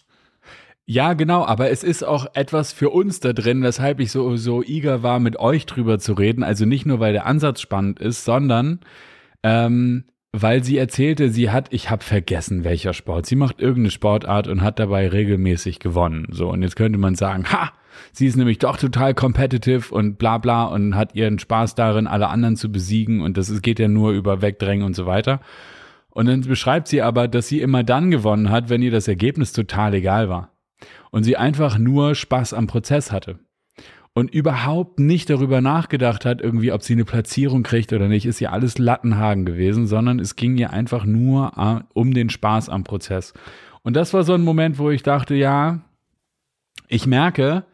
Ja, 0.88 1.14
genau, 1.14 1.44
aber 1.44 1.70
es 1.70 1.83
ist 1.83 2.05
auch 2.05 2.27
etwas 2.35 2.72
für 2.72 2.90
uns 2.90 3.18
da 3.18 3.33
drin, 3.33 3.62
weshalb 3.64 3.99
ich 3.99 4.12
so, 4.12 4.37
so 4.37 4.62
eager 4.62 5.03
war, 5.03 5.18
mit 5.18 5.37
euch 5.37 5.66
drüber 5.66 5.99
zu 5.99 6.12
reden. 6.12 6.44
Also 6.44 6.64
nicht 6.64 6.87
nur, 6.87 7.01
weil 7.01 7.12
der 7.12 7.27
Ansatz 7.27 7.61
spannend 7.61 7.99
ist, 7.99 8.25
sondern 8.25 8.79
ähm, 9.42 10.05
weil 10.33 10.62
sie 10.62 10.79
erzählte, 10.79 11.31
sie 11.31 11.51
hat, 11.51 11.72
ich 11.72 11.90
habe 11.90 12.05
vergessen, 12.05 12.62
welcher 12.62 12.92
Sport. 12.92 13.27
Sie 13.27 13.35
macht 13.35 13.61
irgendeine 13.61 13.90
Sportart 13.90 14.46
und 14.46 14.62
hat 14.62 14.79
dabei 14.79 15.09
regelmäßig 15.09 15.81
gewonnen. 15.81 16.29
So, 16.31 16.51
und 16.51 16.62
jetzt 16.62 16.77
könnte 16.77 17.01
man 17.01 17.16
sagen, 17.16 17.46
ha, 17.51 17.72
sie 18.12 18.27
ist 18.29 18.37
nämlich 18.37 18.59
doch 18.59 18.77
total 18.77 19.12
competitive 19.12 19.92
und 19.92 20.18
bla 20.18 20.38
bla 20.38 20.66
und 20.66 20.94
hat 20.94 21.16
ihren 21.16 21.40
Spaß 21.40 21.75
darin, 21.75 22.07
alle 22.07 22.29
anderen 22.29 22.55
zu 22.55 22.70
besiegen 22.70 23.22
und 23.22 23.37
das 23.37 23.61
geht 23.61 23.81
ja 23.81 23.88
nur 23.88 24.12
über 24.12 24.40
Wegdrängen 24.40 24.87
und 24.87 24.94
so 24.94 25.07
weiter. 25.07 25.40
Und 26.11 26.27
dann 26.27 26.42
beschreibt 26.42 26.87
sie 26.87 27.03
aber, 27.03 27.27
dass 27.27 27.49
sie 27.49 27.61
immer 27.61 27.83
dann 27.83 28.12
gewonnen 28.12 28.51
hat, 28.51 28.68
wenn 28.68 28.83
ihr 28.83 28.92
das 28.92 29.09
Ergebnis 29.09 29.53
total 29.53 29.94
egal 29.94 30.29
war 30.29 30.55
und 31.10 31.24
sie 31.24 31.36
einfach 31.36 31.78
nur 31.78 32.14
Spaß 32.14 32.54
am 32.54 32.66
Prozess 32.66 33.12
hatte 33.12 33.38
und 34.16 34.32
überhaupt 34.32 34.98
nicht 34.98 35.28
darüber 35.28 35.60
nachgedacht 35.60 36.24
hat, 36.24 36.40
irgendwie, 36.40 36.72
ob 36.72 36.82
sie 36.82 36.94
eine 36.94 37.04
Platzierung 37.04 37.62
kriegt 37.62 37.92
oder 37.92 38.08
nicht, 38.08 38.24
ist 38.24 38.40
ja 38.40 38.48
alles 38.48 38.78
Lattenhagen 38.78 39.44
gewesen, 39.44 39.86
sondern 39.86 40.18
es 40.20 40.36
ging 40.36 40.56
ihr 40.56 40.70
einfach 40.70 41.04
nur 41.04 41.52
äh, 41.58 41.84
um 41.92 42.14
den 42.14 42.30
Spaß 42.30 42.70
am 42.70 42.82
Prozess. 42.82 43.34
Und 43.82 43.94
das 43.94 44.14
war 44.14 44.24
so 44.24 44.32
ein 44.32 44.40
Moment, 44.40 44.78
wo 44.78 44.90
ich 44.90 45.02
dachte, 45.02 45.34
ja, 45.34 45.82
ich 46.88 47.06
merke, 47.06 47.66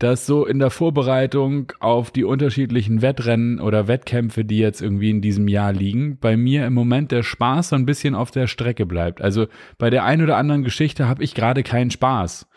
dass 0.00 0.26
so 0.26 0.44
in 0.44 0.58
der 0.58 0.70
Vorbereitung 0.70 1.72
auf 1.78 2.10
die 2.10 2.24
unterschiedlichen 2.24 3.00
Wettrennen 3.00 3.60
oder 3.60 3.86
Wettkämpfe, 3.86 4.44
die 4.44 4.58
jetzt 4.58 4.82
irgendwie 4.82 5.10
in 5.10 5.20
diesem 5.20 5.46
Jahr 5.46 5.72
liegen, 5.72 6.18
bei 6.18 6.36
mir 6.36 6.66
im 6.66 6.74
Moment 6.74 7.12
der 7.12 7.22
Spaß 7.22 7.68
so 7.68 7.76
ein 7.76 7.86
bisschen 7.86 8.16
auf 8.16 8.32
der 8.32 8.48
Strecke 8.48 8.84
bleibt. 8.84 9.22
Also 9.22 9.46
bei 9.78 9.90
der 9.90 10.02
einen 10.02 10.24
oder 10.24 10.38
anderen 10.38 10.64
Geschichte 10.64 11.06
habe 11.06 11.22
ich 11.22 11.34
gerade 11.34 11.62
keinen 11.62 11.92
Spaß. 11.92 12.48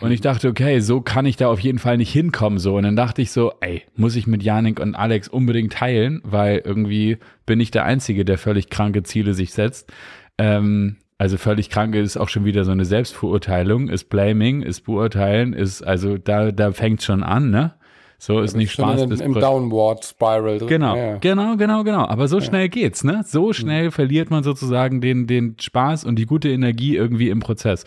Und 0.00 0.12
ich 0.12 0.20
dachte, 0.20 0.48
okay, 0.48 0.78
so 0.80 1.00
kann 1.00 1.26
ich 1.26 1.36
da 1.36 1.48
auf 1.48 1.58
jeden 1.58 1.78
Fall 1.78 1.96
nicht 1.96 2.12
hinkommen. 2.12 2.58
So. 2.58 2.76
Und 2.76 2.84
dann 2.84 2.96
dachte 2.96 3.20
ich 3.20 3.32
so, 3.32 3.52
ey, 3.60 3.82
muss 3.96 4.14
ich 4.14 4.26
mit 4.26 4.42
Janik 4.42 4.78
und 4.78 4.94
Alex 4.94 5.28
unbedingt 5.28 5.72
teilen, 5.72 6.20
weil 6.24 6.62
irgendwie 6.64 7.18
bin 7.46 7.58
ich 7.58 7.70
der 7.70 7.84
Einzige, 7.84 8.24
der 8.24 8.38
völlig 8.38 8.70
kranke 8.70 9.02
Ziele 9.02 9.34
sich 9.34 9.52
setzt. 9.52 9.92
Ähm, 10.38 10.96
also 11.18 11.36
völlig 11.36 11.68
kranke 11.68 11.98
ist 11.98 12.16
auch 12.16 12.28
schon 12.28 12.44
wieder 12.44 12.64
so 12.64 12.70
eine 12.70 12.84
Selbstverurteilung, 12.84 13.88
ist 13.88 14.04
Blaming, 14.04 14.62
ist 14.62 14.82
Beurteilen, 14.82 15.52
ist, 15.52 15.82
also 15.82 16.16
da, 16.16 16.52
da 16.52 16.70
fängt 16.70 17.02
schon 17.02 17.24
an, 17.24 17.50
ne? 17.50 17.74
So 18.20 18.40
ist 18.40 18.56
nicht 18.56 18.72
Spaß. 18.72 19.02
In, 19.02 19.12
Im 19.12 19.34
Downward 19.34 20.04
Spiral. 20.04 20.58
Genau, 20.58 20.96
ja. 20.96 21.16
genau, 21.18 21.56
genau, 21.56 21.84
genau. 21.84 22.04
Aber 22.06 22.26
so 22.26 22.40
schnell 22.40 22.68
geht's, 22.68 23.04
ne? 23.04 23.22
So 23.24 23.52
schnell 23.52 23.86
mhm. 23.86 23.92
verliert 23.92 24.30
man 24.30 24.42
sozusagen 24.42 25.00
den, 25.00 25.28
den 25.28 25.56
Spaß 25.60 26.04
und 26.04 26.16
die 26.16 26.26
gute 26.26 26.48
Energie 26.48 26.96
irgendwie 26.96 27.28
im 27.28 27.38
Prozess. 27.38 27.84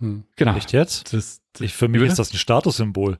Hm. 0.00 0.24
Genau. 0.36 0.56
Echt 0.56 0.72
jetzt? 0.72 1.12
Das, 1.12 1.40
das 1.52 1.62
ich, 1.62 1.74
für 1.74 1.88
mich 1.88 2.02
ist 2.02 2.18
das 2.18 2.32
ein 2.32 2.36
Statussymbol. 2.36 3.18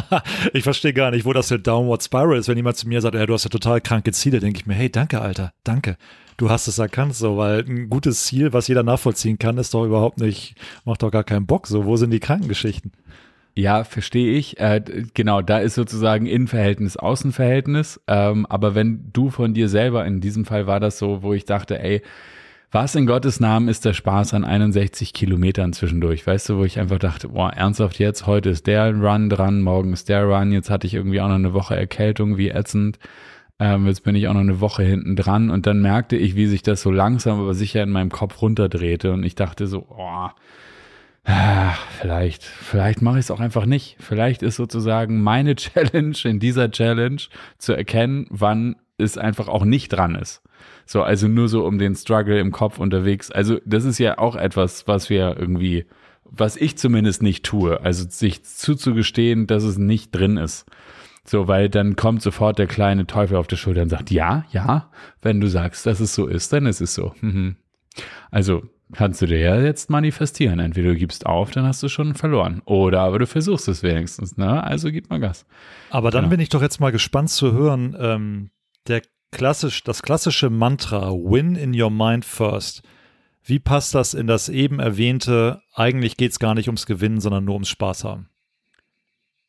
ich 0.52 0.62
verstehe 0.62 0.92
gar 0.92 1.10
nicht, 1.10 1.24
wo 1.24 1.32
das 1.32 1.48
für 1.48 1.58
Downward 1.58 2.02
Spiral 2.02 2.38
ist. 2.38 2.48
Wenn 2.48 2.56
jemand 2.56 2.76
zu 2.76 2.86
mir 2.86 3.00
sagt, 3.00 3.14
ja, 3.14 3.24
du 3.24 3.32
hast 3.32 3.44
ja 3.44 3.50
total 3.50 3.80
kranke 3.80 4.12
Ziele, 4.12 4.40
denke 4.40 4.60
ich 4.60 4.66
mir, 4.66 4.74
hey, 4.74 4.90
danke, 4.90 5.20
Alter, 5.20 5.52
danke. 5.64 5.96
Du 6.36 6.50
hast 6.50 6.68
es 6.68 6.78
erkannt, 6.78 7.14
so, 7.14 7.36
weil 7.36 7.64
ein 7.66 7.88
gutes 7.88 8.24
Ziel, 8.24 8.52
was 8.52 8.68
jeder 8.68 8.82
nachvollziehen 8.82 9.38
kann, 9.38 9.58
ist 9.58 9.74
doch 9.74 9.84
überhaupt 9.84 10.20
nicht, 10.20 10.54
macht 10.84 11.02
doch 11.02 11.10
gar 11.10 11.24
keinen 11.24 11.46
Bock. 11.46 11.66
So, 11.66 11.84
wo 11.84 11.96
sind 11.96 12.10
die 12.10 12.20
Krankengeschichten? 12.20 12.92
Ja, 13.56 13.82
verstehe 13.82 14.34
ich. 14.34 14.60
Äh, 14.60 14.82
genau, 15.14 15.42
da 15.42 15.58
ist 15.58 15.74
sozusagen 15.74 16.26
Innenverhältnis, 16.26 16.96
Außenverhältnis. 16.96 18.00
Ähm, 18.06 18.46
aber 18.46 18.76
wenn 18.76 19.10
du 19.12 19.30
von 19.30 19.52
dir 19.52 19.68
selber, 19.68 20.06
in 20.06 20.20
diesem 20.20 20.44
Fall 20.44 20.68
war 20.68 20.78
das 20.78 20.98
so, 20.98 21.22
wo 21.24 21.32
ich 21.32 21.44
dachte, 21.44 21.80
ey, 21.80 22.02
was 22.70 22.94
in 22.94 23.06
Gottes 23.06 23.40
Namen 23.40 23.68
ist 23.68 23.84
der 23.84 23.94
Spaß 23.94 24.34
an 24.34 24.44
61 24.44 25.14
Kilometern 25.14 25.72
zwischendurch? 25.72 26.26
Weißt 26.26 26.48
du, 26.48 26.58
wo 26.58 26.64
ich 26.64 26.78
einfach 26.78 26.98
dachte, 26.98 27.28
boah, 27.28 27.50
ernsthaft 27.50 27.98
jetzt, 27.98 28.26
heute 28.26 28.50
ist 28.50 28.66
der 28.66 28.94
Run 28.94 29.30
dran, 29.30 29.62
morgen 29.62 29.92
ist 29.92 30.08
der 30.08 30.24
Run, 30.24 30.52
jetzt 30.52 30.68
hatte 30.68 30.86
ich 30.86 30.94
irgendwie 30.94 31.20
auch 31.20 31.28
noch 31.28 31.36
eine 31.36 31.54
Woche 31.54 31.76
Erkältung, 31.76 32.36
wie 32.36 32.50
ätzend. 32.50 32.98
Ähm, 33.58 33.86
jetzt 33.86 34.04
bin 34.04 34.14
ich 34.14 34.28
auch 34.28 34.34
noch 34.34 34.40
eine 34.40 34.60
Woche 34.60 34.82
hinten 34.82 35.16
dran 35.16 35.50
und 35.50 35.66
dann 35.66 35.80
merkte 35.80 36.16
ich, 36.16 36.36
wie 36.36 36.46
sich 36.46 36.62
das 36.62 36.82
so 36.82 36.90
langsam 36.90 37.40
aber 37.40 37.54
sicher 37.54 37.82
in 37.82 37.90
meinem 37.90 38.10
Kopf 38.10 38.40
runterdrehte 38.42 39.12
und 39.12 39.24
ich 39.24 39.34
dachte 39.34 39.66
so, 39.66 39.86
oh, 39.88 40.28
ah, 41.24 41.74
vielleicht, 41.98 42.44
vielleicht 42.44 43.00
mache 43.00 43.18
ich 43.18 43.24
es 43.24 43.30
auch 43.30 43.40
einfach 43.40 43.64
nicht. 43.64 43.96
Vielleicht 43.98 44.42
ist 44.42 44.56
sozusagen 44.56 45.22
meine 45.22 45.56
Challenge 45.56 46.16
in 46.24 46.38
dieser 46.38 46.70
Challenge 46.70 47.22
zu 47.56 47.72
erkennen, 47.72 48.26
wann 48.28 48.76
es 48.98 49.16
einfach 49.16 49.48
auch 49.48 49.64
nicht 49.64 49.88
dran 49.88 50.14
ist. 50.16 50.42
So, 50.90 51.02
also 51.02 51.28
nur 51.28 51.48
so 51.48 51.66
um 51.66 51.76
den 51.76 51.94
Struggle 51.94 52.40
im 52.40 52.50
Kopf 52.50 52.78
unterwegs. 52.78 53.30
Also 53.30 53.60
das 53.66 53.84
ist 53.84 53.98
ja 53.98 54.16
auch 54.16 54.34
etwas, 54.36 54.88
was 54.88 55.10
wir 55.10 55.36
irgendwie, 55.38 55.84
was 56.24 56.56
ich 56.56 56.78
zumindest 56.78 57.22
nicht 57.22 57.44
tue. 57.44 57.82
Also 57.82 58.08
sich 58.08 58.42
zuzugestehen, 58.42 59.46
dass 59.46 59.64
es 59.64 59.76
nicht 59.76 60.12
drin 60.12 60.38
ist. 60.38 60.64
So, 61.26 61.46
weil 61.46 61.68
dann 61.68 61.94
kommt 61.94 62.22
sofort 62.22 62.58
der 62.58 62.66
kleine 62.66 63.06
Teufel 63.06 63.36
auf 63.36 63.46
der 63.46 63.56
Schulter 63.56 63.82
und 63.82 63.90
sagt, 63.90 64.10
ja, 64.10 64.46
ja, 64.50 64.90
wenn 65.20 65.40
du 65.40 65.48
sagst, 65.48 65.84
dass 65.84 66.00
es 66.00 66.14
so 66.14 66.26
ist, 66.26 66.54
dann 66.54 66.64
ist 66.64 66.80
es 66.80 66.94
so. 66.94 67.14
Mhm. 67.20 67.56
Also 68.30 68.62
kannst 68.92 69.20
du 69.20 69.26
dir 69.26 69.40
ja 69.40 69.60
jetzt 69.60 69.90
manifestieren. 69.90 70.58
Entweder 70.58 70.90
du 70.90 70.96
gibst 70.96 71.26
auf, 71.26 71.50
dann 71.50 71.66
hast 71.66 71.82
du 71.82 71.88
schon 71.88 72.14
verloren. 72.14 72.62
Oder 72.64 73.00
aber 73.00 73.18
du 73.18 73.26
versuchst 73.26 73.68
es 73.68 73.82
wenigstens. 73.82 74.38
Ne? 74.38 74.64
Also 74.64 74.90
gib 74.90 75.10
mal 75.10 75.20
Gas. 75.20 75.44
Aber 75.90 76.10
dann 76.10 76.22
genau. 76.22 76.30
bin 76.30 76.40
ich 76.40 76.48
doch 76.48 76.62
jetzt 76.62 76.80
mal 76.80 76.92
gespannt 76.92 77.28
zu 77.28 77.52
hören, 77.52 77.94
ähm, 78.00 78.50
der 78.86 79.02
klassisch, 79.30 79.82
das 79.84 80.02
klassische 80.02 80.50
Mantra 80.50 81.10
Win 81.10 81.56
in 81.56 81.78
your 81.78 81.90
mind 81.90 82.24
first. 82.24 82.82
Wie 83.42 83.58
passt 83.58 83.94
das 83.94 84.14
in 84.14 84.26
das 84.26 84.48
eben 84.48 84.78
erwähnte, 84.78 85.62
eigentlich 85.72 86.16
geht 86.16 86.32
es 86.32 86.38
gar 86.38 86.54
nicht 86.54 86.68
ums 86.68 86.86
Gewinnen, 86.86 87.20
sondern 87.20 87.44
nur 87.44 87.54
ums 87.54 87.68
Spaß 87.68 88.04
haben? 88.04 88.28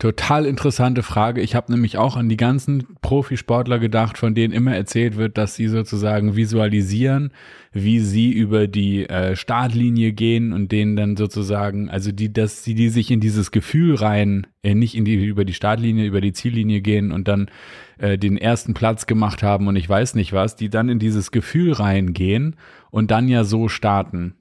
Total 0.02 0.46
interessante 0.46 1.04
Frage. 1.04 1.42
Ich 1.42 1.56
habe 1.56 1.74
nämlich 1.74 1.98
auch 1.98 2.16
an 2.16 2.30
die 2.30 2.38
ganzen 2.38 2.88
Profisportler 3.02 3.80
gedacht, 3.80 4.18
von 4.18 4.34
denen 4.34 4.54
immer 4.54 4.74
erzählt 4.74 5.18
wird, 5.18 5.38
dass 5.38 5.56
sie 5.56 5.68
sozusagen 5.68 6.38
visualisieren, 6.38 7.34
wie 7.74 8.00
sie 8.00 8.32
über 8.32 8.68
die 8.68 9.10
äh, 9.10 9.36
Startlinie 9.36 10.14
gehen 10.14 10.54
und 10.54 10.72
denen 10.72 10.96
dann 10.96 11.18
sozusagen, 11.18 11.90
also 11.90 12.14
die, 12.14 12.32
dass 12.32 12.64
sie 12.64 12.76
die 12.76 12.88
sich 12.88 13.12
in 13.12 13.20
dieses 13.20 13.52
Gefühl 13.52 13.96
rein, 13.96 14.48
äh, 14.64 14.74
nicht 14.74 14.96
in 14.96 15.04
die 15.04 15.16
über 15.16 15.44
die 15.44 15.54
Startlinie, 15.54 16.06
über 16.06 16.22
die 16.22 16.32
Ziellinie 16.32 16.80
gehen 16.80 17.12
und 17.12 17.28
dann 17.28 17.52
äh, 17.98 18.18
den 18.18 18.38
ersten 18.38 18.74
Platz 18.74 19.06
gemacht 19.06 19.44
haben 19.44 19.68
und 19.68 19.76
ich 19.76 19.90
weiß 19.90 20.16
nicht 20.16 20.32
was, 20.32 20.56
die 20.56 20.70
dann 20.70 20.88
in 20.88 21.00
dieses 21.00 21.32
Gefühl 21.32 21.74
reingehen 21.74 22.56
und 22.90 23.12
dann 23.12 23.28
ja 23.28 23.44
so 23.44 23.68
starten. 23.68 24.39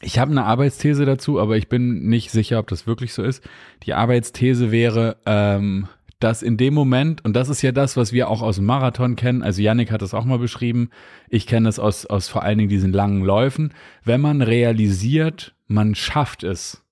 Ich 0.00 0.18
habe 0.18 0.30
eine 0.30 0.44
Arbeitsthese 0.44 1.04
dazu, 1.04 1.40
aber 1.40 1.56
ich 1.56 1.68
bin 1.68 2.08
nicht 2.08 2.30
sicher, 2.30 2.58
ob 2.58 2.68
das 2.68 2.86
wirklich 2.86 3.12
so 3.12 3.22
ist. 3.22 3.42
Die 3.82 3.94
Arbeitsthese 3.94 4.70
wäre, 4.70 5.16
ähm, 5.26 5.88
dass 6.20 6.42
in 6.42 6.56
dem 6.56 6.74
Moment, 6.74 7.24
und 7.24 7.34
das 7.34 7.48
ist 7.48 7.62
ja 7.62 7.72
das, 7.72 7.96
was 7.96 8.12
wir 8.12 8.28
auch 8.28 8.42
aus 8.42 8.56
dem 8.56 8.64
Marathon 8.64 9.16
kennen, 9.16 9.42
also 9.42 9.62
Yannick 9.62 9.90
hat 9.90 10.02
das 10.02 10.14
auch 10.14 10.24
mal 10.24 10.38
beschrieben, 10.38 10.90
ich 11.28 11.46
kenne 11.46 11.68
das 11.68 11.78
aus, 11.78 12.06
aus 12.06 12.28
vor 12.28 12.42
allen 12.42 12.58
Dingen 12.58 12.70
diesen 12.70 12.92
langen 12.92 13.22
Läufen, 13.22 13.72
wenn 14.04 14.20
man 14.20 14.42
realisiert, 14.42 15.54
man 15.66 15.94
schafft 15.94 16.42
es, 16.42 16.84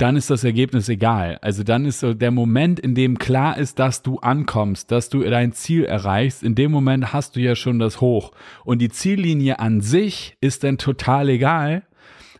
dann 0.00 0.16
ist 0.16 0.30
das 0.30 0.44
Ergebnis 0.44 0.88
egal. 0.88 1.38
Also 1.42 1.62
dann 1.62 1.84
ist 1.84 2.00
so 2.00 2.14
der 2.14 2.30
Moment, 2.30 2.80
in 2.80 2.94
dem 2.94 3.18
klar 3.18 3.58
ist, 3.58 3.78
dass 3.78 4.02
du 4.02 4.18
ankommst, 4.18 4.90
dass 4.90 5.10
du 5.10 5.22
dein 5.22 5.52
Ziel 5.52 5.84
erreichst, 5.84 6.42
in 6.42 6.54
dem 6.54 6.70
Moment 6.70 7.12
hast 7.12 7.36
du 7.36 7.40
ja 7.40 7.54
schon 7.54 7.78
das 7.78 8.00
Hoch. 8.00 8.32
Und 8.64 8.80
die 8.80 8.88
Ziellinie 8.88 9.58
an 9.58 9.82
sich 9.82 10.36
ist 10.40 10.64
dann 10.64 10.78
total 10.78 11.28
egal, 11.28 11.82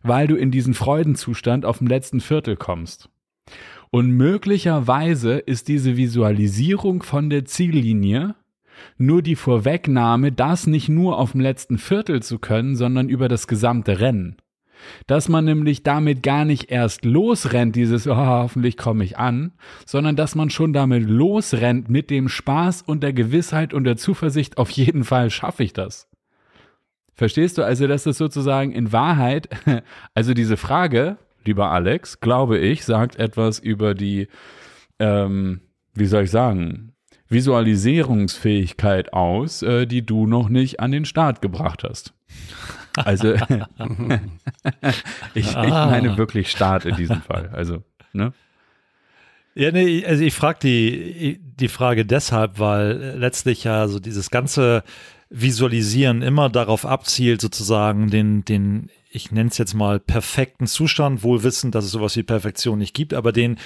weil 0.03 0.27
du 0.27 0.37
in 0.37 0.51
diesen 0.51 0.73
Freudenzustand 0.73 1.67
auf 1.67 1.79
dem 1.79 1.87
letzten 1.87 2.21
Viertel 2.21 2.57
kommst. 2.57 3.11
Und 3.91 4.13
möglicherweise 4.13 5.39
ist 5.39 5.69
diese 5.69 5.97
Visualisierung 5.97 7.03
von 7.03 7.29
der 7.29 7.45
Ziellinie 7.45 8.37
nur 8.97 9.21
die 9.21 9.37
Vorwegnahme, 9.37 10.33
das 10.33 10.67
nicht 10.67 10.89
nur 10.89 11.19
auf 11.19 11.33
dem 11.33 11.41
letzten 11.41 11.77
Viertel 11.77 12.23
zu 12.23 12.39
können, 12.39 12.77
sondern 12.77 13.11
über 13.11 13.29
das 13.29 13.47
gesamte 13.47 14.01
Rennen 14.01 14.37
dass 15.07 15.29
man 15.29 15.45
nämlich 15.45 15.83
damit 15.83 16.23
gar 16.23 16.45
nicht 16.45 16.71
erst 16.71 17.05
losrennt, 17.05 17.77
dieses, 17.77 18.07
oh, 18.07 18.17
hoffentlich 18.17 18.77
komme 18.77 19.05
ich 19.05 19.19
an, 19.19 19.53
sondern 19.87 20.17
dass 20.17 20.35
man 20.35 20.51
schon 20.51 20.73
damit 20.73 21.09
losrennt 21.09 21.89
mit 21.89 22.11
dem 22.11 22.29
Spaß 22.29 22.83
und 22.83 23.03
der 23.03 23.13
Gewissheit 23.13 23.75
und 23.75 23.85
der 23.85 23.97
Zuversicht, 23.97 24.59
auf 24.59 24.71
jeden 24.71 25.05
Fall 25.05 25.31
schaffe 25.31 25.63
ich 25.63 25.73
das. 25.73 26.09
Verstehst 27.15 27.59
du? 27.59 27.65
Also, 27.65 27.87
dass 27.87 28.05
das 28.05 28.17
sozusagen 28.17 28.73
in 28.73 28.93
Wahrheit, 28.93 29.49
also 30.15 30.33
diese 30.33 30.57
Frage, 30.57 31.19
lieber 31.45 31.71
Alex, 31.71 32.21
glaube 32.21 32.59
ich, 32.59 32.85
sagt 32.85 33.17
etwas 33.17 33.59
über 33.59 33.95
die, 33.95 34.29
ähm, 34.99 35.61
wie 35.95 36.07
soll 36.07 36.25
ich 36.25 36.31
sagen, 36.31 36.95
Visualisierungsfähigkeit 37.29 39.13
aus, 39.13 39.63
äh, 39.63 39.87
die 39.87 40.05
du 40.05 40.27
noch 40.27 40.49
nicht 40.49 40.81
an 40.81 40.91
den 40.91 41.05
Start 41.05 41.43
gebracht 41.43 41.85
hast. 41.85 42.13
Also 43.05 43.35
ich, 45.35 45.35
ich 45.35 45.57
ah. 45.57 45.87
meine 45.87 46.17
wirklich 46.17 46.51
Start 46.51 46.85
in 46.85 46.97
diesem 46.97 47.23
Fall. 47.23 47.51
Also, 47.53 47.83
ne? 48.13 48.33
Ja, 49.55 49.73
nee, 49.73 50.05
also 50.07 50.23
ich 50.23 50.35
frage 50.35 50.59
die, 50.63 51.41
die 51.43 51.69
Frage 51.69 52.07
deshalb, 52.07 52.59
weil 52.59 53.17
letztlich 53.19 53.65
ja 53.65 53.89
so 53.89 53.99
dieses 53.99 54.31
ganze 54.31 54.85
Visualisieren 55.29 56.23
immer 56.23 56.49
darauf 56.49 56.87
abzielt, 56.87 57.41
sozusagen 57.41 58.11
den, 58.11 58.45
den, 58.45 58.91
ich 59.11 59.33
nenne 59.33 59.51
es 59.51 59.59
jetzt 59.59 59.75
mal 59.75 60.01
perfekten 60.01 60.67
Zustand, 60.67 61.23
wohl 61.23 61.43
wissend, 61.43 61.75
dass 61.75 61.85
es 61.85 61.91
sowas 61.91 62.17
wie 62.17 62.23
Perfektion 62.23 62.79
nicht 62.79 62.95
gibt, 62.95 63.15
aber 63.15 63.33
den 63.33 63.59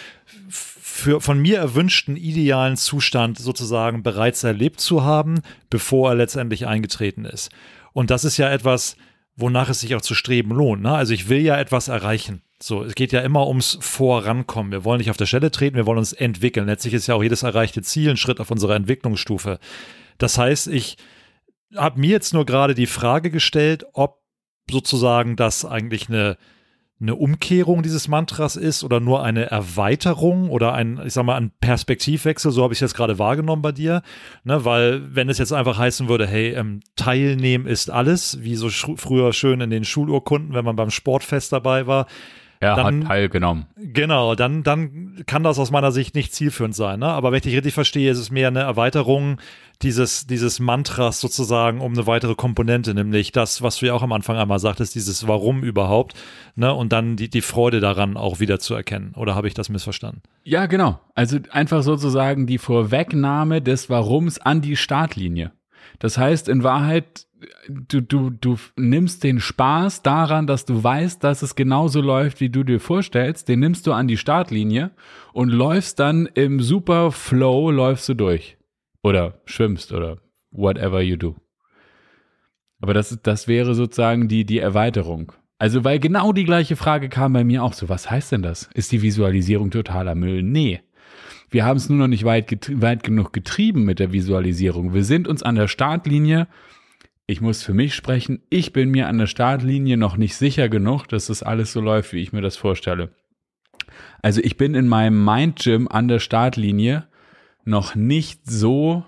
für 0.49 1.21
von 1.21 1.41
mir 1.41 1.59
erwünschten 1.59 2.17
idealen 2.17 2.77
Zustand 2.77 3.39
sozusagen 3.39 4.03
bereits 4.03 4.45
erlebt 4.45 4.81
zu 4.81 5.05
haben, 5.05 5.41
bevor 5.69 6.11
er 6.11 6.15
letztendlich 6.15 6.67
eingetreten 6.67 7.25
ist. 7.25 7.51
Und 7.93 8.11
das 8.11 8.25
ist 8.25 8.37
ja 8.37 8.51
etwas, 8.51 8.97
wonach 9.37 9.69
es 9.69 9.81
sich 9.81 9.95
auch 9.95 10.01
zu 10.01 10.15
streben 10.15 10.51
lohnt. 10.51 10.83
Ne? 10.83 10.93
Also 10.93 11.13
ich 11.13 11.29
will 11.29 11.41
ja 11.41 11.59
etwas 11.59 11.89
erreichen. 11.89 12.43
So, 12.61 12.83
es 12.83 12.95
geht 12.95 13.13
ja 13.13 13.21
immer 13.21 13.47
ums 13.47 13.79
Vorankommen. 13.81 14.73
Wir 14.73 14.85
wollen 14.85 14.99
nicht 14.99 15.11
auf 15.11 15.17
der 15.17 15.27
Stelle 15.27 15.51
treten, 15.51 15.77
wir 15.77 15.87
wollen 15.87 15.99
uns 15.99 16.13
entwickeln. 16.13 16.67
Letztlich 16.67 16.95
ist 16.95 17.07
ja 17.07 17.15
auch 17.15 17.23
jedes 17.23 17.43
erreichte 17.43 17.83
Ziel 17.83 18.11
ein 18.11 18.17
Schritt 18.17 18.41
auf 18.41 18.51
unserer 18.51 18.77
Entwicklungsstufe. 18.77 19.59
Das 20.19 20.39
heißt, 20.39 20.69
ich 20.69 20.97
habe 21.77 22.01
mir 22.01 22.11
jetzt 22.11 22.33
nur 22.33 22.47
gerade 22.47 22.75
die 22.75 22.87
Frage 22.87 23.31
gestellt, 23.31 23.85
ob 23.93 24.23
sozusagen 24.71 25.37
das 25.37 25.65
eigentlich 25.65 26.09
eine 26.09 26.39
eine 27.05 27.15
Umkehrung 27.17 27.83
dieses 27.83 28.09
Mantras 28.09 28.57
ist 28.57 28.83
oder 28.83 28.99
nur 28.99 29.23
eine 29.23 29.51
Erweiterung 29.51 30.49
oder 30.49 30.73
ein, 30.73 31.01
ich 31.05 31.13
sag 31.13 31.25
mal, 31.25 31.37
ein 31.37 31.53
Perspektivwechsel, 31.61 32.51
so 32.51 32.63
habe 32.63 32.73
ich 32.73 32.79
es 32.79 32.81
jetzt 32.81 32.95
gerade 32.95 33.19
wahrgenommen 33.19 33.63
bei 33.63 33.73
dir. 33.73 34.03
Ne, 34.43 34.65
weil, 34.65 35.15
wenn 35.15 35.29
es 35.29 35.39
jetzt 35.39 35.53
einfach 35.53 35.79
heißen 35.79 36.09
würde, 36.09 36.27
hey, 36.27 36.55
ähm, 36.55 36.81
teilnehmen 36.97 37.67
ist 37.67 37.91
alles, 37.91 38.43
wie 38.43 38.57
so 38.57 38.69
früher 38.71 39.33
schön 39.33 39.61
in 39.61 39.71
den 39.71 39.85
Schulurkunden, 39.85 40.55
wenn 40.55 40.65
man 40.65 40.77
beim 40.77 40.91
Sportfest 40.91 41.53
dabei 41.53 41.87
war, 41.87 42.07
Er 42.61 42.77
dann, 42.77 43.03
hat 43.03 43.09
teilgenommen. 43.09 43.67
Genau, 43.77 44.35
dann, 44.35 44.63
dann 44.63 45.23
kann 45.27 45.43
das 45.43 45.59
aus 45.59 45.71
meiner 45.71 45.93
Sicht 45.93 46.15
nicht 46.15 46.35
zielführend 46.35 46.75
sein. 46.75 47.01
Ne? 47.01 47.07
Aber 47.07 47.31
wenn 47.31 47.37
ich 47.37 47.43
dich 47.43 47.55
richtig 47.55 47.75
verstehe, 47.75 48.11
ist 48.11 48.19
es 48.19 48.31
mehr 48.31 48.49
eine 48.49 48.61
Erweiterung 48.61 49.39
dieses, 49.83 50.27
dieses 50.27 50.61
Mantras 50.61 51.21
sozusagen 51.21 51.81
um 51.81 51.93
eine 51.93 52.07
weitere 52.07 52.35
Komponente, 52.35 52.95
nämlich 52.95 53.33
das, 53.33 53.63
was 53.63 53.79
du 53.79 53.87
ja 53.87 53.95
auch 53.95 54.03
am 54.03 54.13
Anfang 54.13 54.37
einmal 54.37 54.59
sagtest, 54.59 54.95
dieses 54.95 55.27
Warum 55.27 55.63
überhaupt, 55.63 56.15
ne? 56.55 56.73
Und 56.73 56.93
dann 56.93 57.17
die, 57.17 57.29
die 57.29 57.41
Freude 57.41 57.81
daran 57.81 58.17
auch 58.17 58.41
wieder 58.41 58.59
zu 58.59 58.75
erkennen. 58.75 59.13
Oder 59.17 59.35
habe 59.35 59.49
ich 59.49 59.55
das 59.55 59.69
missverstanden? 59.69 60.23
Ja, 60.45 60.67
genau. 60.67 61.01
Also 61.15 61.39
einfach 61.51 61.83
sozusagen 61.83 62.47
die 62.47 62.59
Vorwegnahme 62.59 63.61
des 63.61 63.91
Warums 63.91 64.39
an 64.39 64.61
die 64.61 64.77
Startlinie. 64.77 65.53
Das 65.99 66.19
heißt, 66.19 66.49
in 66.49 66.63
Wahrheit, 66.63 67.27
du, 67.69 68.01
du, 68.01 68.31
du 68.31 68.57
nimmst 68.77 69.25
den 69.25 69.41
Spaß 69.41 70.03
daran, 70.03 70.47
dass 70.47 70.65
du 70.65 70.83
weißt, 70.83 71.23
dass 71.23 71.43
es 71.43 71.55
genauso 71.55 72.01
läuft, 72.01 72.41
wie 72.41 72.49
du 72.49 72.65
dir 72.65 72.81
vorstellst, 72.81 73.49
den 73.49 73.61
nimmst 73.61 73.87
du 73.87 73.93
an 73.93 74.09
die 74.09 74.17
Startlinie 74.17 74.91
und 75.33 75.51
läufst 75.51 75.99
dann 75.99 76.27
im 76.27 76.61
super 76.61 77.13
Flow, 77.13 77.71
läufst 77.71 78.09
du 78.09 78.15
durch. 78.15 78.57
Oder 79.05 79.35
schwimmst 79.45 79.93
oder 79.93 80.19
whatever 80.51 81.03
you 81.03 81.17
do. 81.17 81.37
Aber 82.81 82.95
das, 82.95 83.17
das 83.23 83.47
wäre 83.47 83.75
sozusagen 83.75 84.29
die, 84.29 84.45
die 84.45 84.59
Erweiterung. 84.59 85.33
Also, 85.59 85.85
weil 85.85 85.99
genau 85.99 86.33
die 86.33 86.45
gleiche 86.45 86.75
Frage 86.75 87.09
kam 87.09 87.35
bei 87.35 87.45
mir 87.45 87.63
auch 87.63 87.75
so, 87.75 87.89
was 87.89 88.11
heißt 88.11 88.33
denn 88.33 88.43
das? 88.43 88.71
Ist 88.75 88.93
die 88.93 89.03
Visualisierung 89.03 89.71
totaler 89.71 90.15
Müll? 90.15 90.43
Nee. 90.43 90.81
Wir 91.51 91.65
haben 91.65 91.77
es 91.77 91.89
nur 91.89 91.99
noch 91.99 92.09
nicht 92.09 92.25
weit, 92.25 92.81
weit 92.81 93.05
genug 93.05 93.33
getrieben 93.33 93.85
mit 93.85 93.99
der 93.99 94.13
Visualisierung. 94.13 94.95
Wir 94.95 95.05
sind 95.05 95.29
uns 95.29 95.43
an 95.43 95.55
der 95.55 95.69
Startlinie, 95.69 96.49
ich 97.27 97.41
muss 97.41 97.63
für 97.63 97.75
mich 97.75 97.95
sprechen, 97.95 98.41
ich 98.49 98.73
bin 98.73 98.91
mir 98.91 99.07
an 99.09 99.19
der 99.19 99.27
Startlinie 99.27 99.97
noch 99.97 100.17
nicht 100.17 100.35
sicher 100.35 100.69
genug, 100.69 101.07
dass 101.07 101.27
das 101.27 101.43
alles 101.43 101.73
so 101.73 101.81
läuft, 101.81 102.13
wie 102.13 102.23
ich 102.23 102.33
mir 102.33 102.43
das 102.43 102.57
vorstelle. 102.57 103.11
Also 104.23 104.41
ich 104.43 104.57
bin 104.57 104.75
in 104.75 104.89
meinem 104.89 105.25
Mind 105.25 105.61
Gym 105.61 105.89
an 105.89 106.09
der 106.09 106.19
Startlinie 106.19 107.07
noch 107.67 107.95
nicht 107.95 108.43
so 108.45 109.05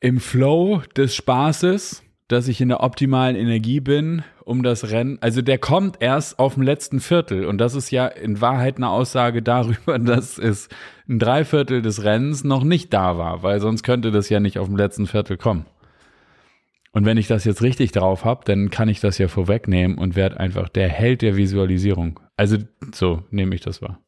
im 0.00 0.18
Flow 0.18 0.82
des 0.96 1.14
Spaßes, 1.14 2.02
dass 2.28 2.48
ich 2.48 2.60
in 2.60 2.68
der 2.68 2.82
optimalen 2.82 3.36
Energie 3.36 3.80
bin, 3.80 4.22
um 4.44 4.62
das 4.62 4.90
Rennen. 4.90 5.18
Also 5.20 5.42
der 5.42 5.58
kommt 5.58 5.96
erst 6.00 6.38
auf 6.38 6.54
dem 6.54 6.62
letzten 6.62 7.00
Viertel 7.00 7.44
und 7.44 7.58
das 7.58 7.74
ist 7.74 7.90
ja 7.90 8.06
in 8.06 8.40
Wahrheit 8.40 8.76
eine 8.76 8.88
Aussage 8.88 9.42
darüber, 9.42 9.98
dass 9.98 10.38
es 10.38 10.68
ein 11.08 11.18
Dreiviertel 11.18 11.82
des 11.82 12.04
Rennens 12.04 12.44
noch 12.44 12.64
nicht 12.64 12.92
da 12.92 13.18
war, 13.18 13.42
weil 13.42 13.60
sonst 13.60 13.82
könnte 13.82 14.10
das 14.10 14.28
ja 14.28 14.40
nicht 14.40 14.58
auf 14.58 14.68
dem 14.68 14.76
letzten 14.76 15.06
Viertel 15.06 15.36
kommen. 15.36 15.66
Und 16.92 17.04
wenn 17.04 17.18
ich 17.18 17.28
das 17.28 17.44
jetzt 17.44 17.62
richtig 17.62 17.92
drauf 17.92 18.24
habe, 18.24 18.44
dann 18.44 18.70
kann 18.70 18.88
ich 18.88 19.00
das 19.00 19.18
ja 19.18 19.28
vorwegnehmen 19.28 19.98
und 19.98 20.16
werde 20.16 20.40
einfach 20.40 20.68
der 20.68 20.88
Held 20.88 21.22
der 21.22 21.36
Visualisierung. 21.36 22.18
Also 22.36 22.58
so 22.92 23.22
nehme 23.30 23.54
ich 23.54 23.60
das 23.60 23.82
wahr. 23.82 24.00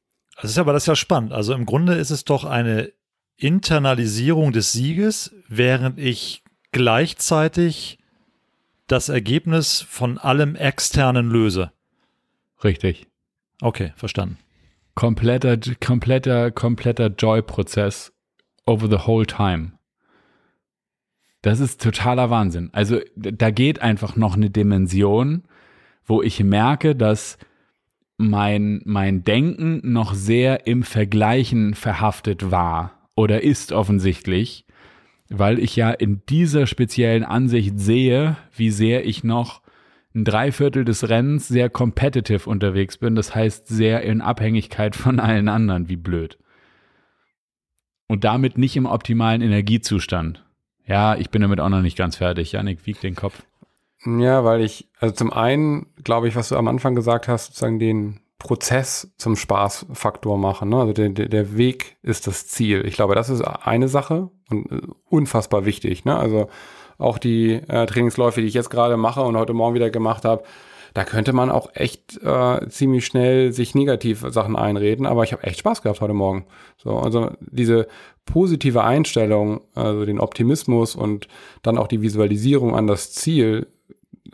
Das 0.43 0.51
ist 0.51 0.59
aber 0.59 0.73
das 0.73 0.83
ist 0.83 0.89
ja 0.89 0.97
spannend. 0.97 1.33
Also 1.33 1.55
im 1.55 1.67
Grunde 1.67 1.95
ist 1.95 2.11
es 2.11 2.25
doch 2.25 2.45
eine 2.45 2.93
Internalisierung 3.37 4.51
des 4.51 4.73
Sieges, 4.73 5.33
während 5.47 6.01
ich 6.01 6.43
gleichzeitig 6.73 8.01
das 8.89 9.09
Ergebnis 9.09 9.83
von 9.83 10.19
allem 10.19 10.57
Externen 10.57 11.31
löse. 11.31 11.71
Richtig. 12.65 13.07
Okay, 13.61 13.93
verstanden. 13.95 14.37
Kompletter, 14.97 15.57
kompletter, 15.79 16.51
kompletter 16.51 17.07
Joy-Prozess 17.07 18.13
over 18.67 18.89
the 18.89 19.07
whole 19.07 19.27
time. 19.27 19.75
Das 21.43 21.61
ist 21.61 21.81
totaler 21.81 22.31
Wahnsinn. 22.31 22.71
Also 22.73 22.99
da 23.15 23.53
geht 23.53 23.81
einfach 23.81 24.17
noch 24.17 24.35
eine 24.35 24.51
Dimension, 24.51 25.45
wo 26.05 26.21
ich 26.21 26.43
merke, 26.43 26.97
dass 26.97 27.39
mein, 28.19 28.83
mein 28.85 29.25
Denken 29.25 29.81
noch 29.83 30.15
sehr 30.15 30.67
im 30.67 30.83
Vergleichen 30.83 31.75
verhaftet 31.75 32.51
war 32.51 33.09
oder 33.17 33.43
ist 33.43 33.73
offensichtlich, 33.73 34.67
weil 35.29 35.59
ich 35.59 35.77
ja 35.77 35.91
in 35.91 36.23
dieser 36.29 36.67
speziellen 36.67 37.25
Ansicht 37.25 37.79
sehe, 37.79 38.37
wie 38.55 38.71
sehr 38.71 39.07
ich 39.07 39.25
noch 39.25 39.63
ein 40.15 40.25
Dreiviertel 40.25 40.85
des 40.85 41.09
Rennens 41.09 41.49
sehr 41.49 41.71
competitive 41.71 42.49
unterwegs 42.49 42.99
bin, 42.99 43.15
das 43.15 43.35
heißt 43.35 43.67
sehr 43.67 44.03
in 44.03 44.21
Abhängigkeit 44.21 44.95
von 44.95 45.19
allen 45.21 45.49
anderen, 45.49 45.89
wie 45.89 45.97
blöd. 45.97 46.39
Und 48.09 48.25
damit 48.25 48.59
nicht 48.59 48.77
im 48.77 48.85
optimalen 48.85 49.41
Energiezustand. 49.41 50.45
Ja, 50.87 51.17
ich 51.17 51.31
bin 51.31 51.41
damit 51.41 51.61
auch 51.61 51.71
noch 51.71 51.81
nicht 51.81 51.97
ganz 51.97 52.17
fertig. 52.17 52.53
Janik, 52.53 52.87
wiegt 52.87 53.03
den 53.03 53.15
Kopf. 53.15 53.43
Ja, 54.05 54.45
weil 54.45 54.63
ich, 54.63 54.89
also 54.99 55.15
zum 55.15 55.33
einen, 55.33 55.87
glaube 56.03 56.29
ich, 56.29 56.35
was 56.37 56.49
du 56.49 56.57
am 56.57 56.69
Anfang 56.69 56.95
gesagt 56.95 57.29
hast, 57.29 57.47
sozusagen 57.47 57.79
den 57.79 58.21
Prozess 58.39 59.13
zum 59.19 59.37
Spaßfaktor 59.37 60.37
machen. 60.37 60.71
Ne? 60.71 60.81
Also 60.81 60.93
der, 60.93 61.11
der 61.11 61.57
Weg 61.57 61.97
ist 62.03 62.27
das 62.27 62.49
Ziel. 62.49 62.85
Ich 62.87 62.95
glaube, 62.95 63.15
das 63.15 63.31
ist 63.31 63.43
eine 63.43 63.87
Sache 63.87 64.31
und 64.51 64.73
äh, 64.73 64.81
unfassbar 65.09 65.65
wichtig. 65.65 66.05
Ne? 66.05 66.17
Also 66.17 66.49
auch 66.99 67.19
die 67.19 67.53
äh, 67.53 67.87
Trainingsläufe, 67.87 68.41
die 68.41 68.49
ich 68.49 68.55
jetzt 68.55 68.71
gerade 68.71 68.97
mache 68.97 69.23
und 69.23 69.37
heute 69.37 69.53
Morgen 69.53 69.77
wieder 69.77 69.91
gemacht 69.91 70.25
habe, 70.25 70.43
da 70.95 71.05
könnte 71.05 71.33
man 71.33 71.51
auch 71.51 71.71
echt 71.75 72.21
äh, 72.23 72.69
ziemlich 72.69 73.07
schnell 73.07 73.53
sich 73.53 73.75
negativ 73.75 74.25
Sachen 74.29 74.57
einreden, 74.57 75.07
aber 75.07 75.25
ich 75.25 75.33
habe 75.33 75.45
echt 75.45 75.61
Spaß 75.61 75.83
gehabt 75.83 76.01
heute 76.01 76.13
Morgen. 76.13 76.45
So, 76.77 76.99
also 76.99 77.31
diese 77.41 77.87
positive 78.27 78.85
Einstellung, 78.85 79.63
also 79.75 80.05
den 80.05 80.21
Optimismus 80.21 80.95
und 80.95 81.29
dann 81.63 81.79
auch 81.79 81.87
die 81.87 82.03
Visualisierung 82.03 82.75
an 82.75 82.87
das 82.87 83.13
Ziel 83.13 83.69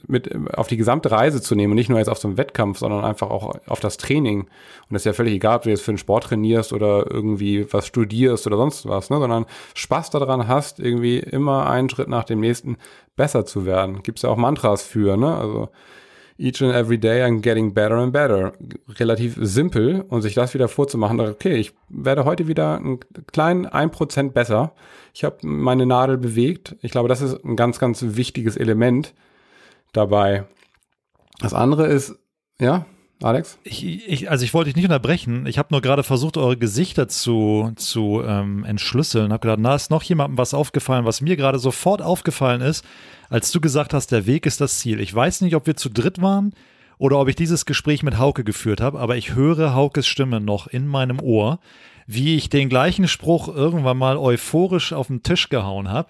mit 0.06 0.30
auf 0.56 0.68
die 0.68 0.76
gesamte 0.76 1.10
Reise 1.10 1.42
zu 1.42 1.54
nehmen 1.54 1.72
und 1.72 1.76
nicht 1.76 1.90
nur 1.90 1.98
jetzt 1.98 2.08
auf 2.08 2.18
so 2.18 2.28
einen 2.28 2.36
Wettkampf, 2.36 2.78
sondern 2.78 3.04
einfach 3.04 3.30
auch 3.30 3.56
auf 3.66 3.80
das 3.80 3.96
Training. 3.96 4.42
Und 4.42 4.48
das 4.90 5.02
ist 5.02 5.06
ja 5.06 5.12
völlig 5.12 5.34
egal, 5.34 5.56
ob 5.56 5.62
du 5.62 5.70
jetzt 5.70 5.82
für 5.82 5.90
einen 5.90 5.98
Sport 5.98 6.24
trainierst 6.24 6.72
oder 6.72 7.10
irgendwie 7.10 7.66
was 7.72 7.86
studierst 7.86 8.46
oder 8.46 8.56
sonst 8.56 8.86
was, 8.86 9.10
ne? 9.10 9.18
sondern 9.18 9.46
Spaß 9.74 10.10
daran 10.10 10.48
hast, 10.48 10.80
irgendwie 10.80 11.18
immer 11.18 11.68
einen 11.68 11.88
Schritt 11.88 12.08
nach 12.08 12.24
dem 12.24 12.40
nächsten 12.40 12.76
besser 13.16 13.44
zu 13.44 13.66
werden. 13.66 14.02
Gibt's 14.02 14.22
ja 14.22 14.30
auch 14.30 14.36
Mantras 14.36 14.82
für, 14.82 15.16
ne? 15.16 15.34
Also 15.34 15.68
each 16.38 16.62
and 16.62 16.72
every 16.72 16.98
day 16.98 17.22
I'm 17.22 17.40
getting 17.40 17.74
better 17.74 17.96
and 17.96 18.12
better. 18.12 18.52
Relativ 18.98 19.36
simpel 19.40 20.04
und 20.08 20.22
sich 20.22 20.34
das 20.34 20.54
wieder 20.54 20.68
vorzumachen, 20.68 21.20
okay, 21.20 21.56
ich 21.56 21.74
werde 21.88 22.24
heute 22.24 22.46
wieder 22.46 22.76
einen 22.76 23.00
kleinen 23.32 23.66
ein 23.66 23.90
Prozent 23.90 24.34
besser. 24.34 24.72
Ich 25.12 25.24
habe 25.24 25.36
meine 25.42 25.84
Nadel 25.84 26.16
bewegt. 26.16 26.76
Ich 26.80 26.92
glaube, 26.92 27.08
das 27.08 27.20
ist 27.20 27.44
ein 27.44 27.56
ganz, 27.56 27.78
ganz 27.78 28.04
wichtiges 28.06 28.56
Element 28.56 29.14
dabei. 29.92 30.46
Das 31.40 31.54
andere 31.54 31.86
ist, 31.86 32.14
ja, 32.60 32.86
Alex? 33.22 33.58
Ich, 33.64 33.84
ich, 33.84 34.30
also 34.30 34.44
ich 34.44 34.54
wollte 34.54 34.68
dich 34.68 34.76
nicht 34.76 34.84
unterbrechen. 34.84 35.46
Ich 35.46 35.58
habe 35.58 35.68
nur 35.72 35.80
gerade 35.80 36.04
versucht, 36.04 36.36
eure 36.36 36.56
Gesichter 36.56 37.08
zu, 37.08 37.72
zu 37.74 38.22
ähm, 38.24 38.64
entschlüsseln. 38.64 39.32
Habe 39.32 39.40
gedacht, 39.40 39.58
na, 39.60 39.74
ist 39.74 39.90
noch 39.90 40.04
jemandem 40.04 40.38
was 40.38 40.54
aufgefallen, 40.54 41.04
was 41.04 41.20
mir 41.20 41.36
gerade 41.36 41.58
sofort 41.58 42.00
aufgefallen 42.00 42.60
ist, 42.60 42.84
als 43.28 43.50
du 43.50 43.60
gesagt 43.60 43.92
hast, 43.92 44.12
der 44.12 44.26
Weg 44.26 44.46
ist 44.46 44.60
das 44.60 44.78
Ziel. 44.78 45.00
Ich 45.00 45.12
weiß 45.12 45.40
nicht, 45.40 45.56
ob 45.56 45.66
wir 45.66 45.76
zu 45.76 45.88
dritt 45.88 46.22
waren 46.22 46.52
oder 46.96 47.18
ob 47.18 47.28
ich 47.28 47.34
dieses 47.34 47.66
Gespräch 47.66 48.04
mit 48.04 48.18
Hauke 48.18 48.44
geführt 48.44 48.80
habe, 48.80 49.00
aber 49.00 49.16
ich 49.16 49.34
höre 49.34 49.74
Haukes 49.74 50.06
Stimme 50.06 50.40
noch 50.40 50.68
in 50.68 50.86
meinem 50.86 51.20
Ohr, 51.20 51.58
wie 52.06 52.36
ich 52.36 52.50
den 52.50 52.68
gleichen 52.68 53.08
Spruch 53.08 53.48
irgendwann 53.48 53.98
mal 53.98 54.16
euphorisch 54.16 54.92
auf 54.92 55.08
den 55.08 55.22
Tisch 55.24 55.48
gehauen 55.48 55.88
habe 55.88 56.08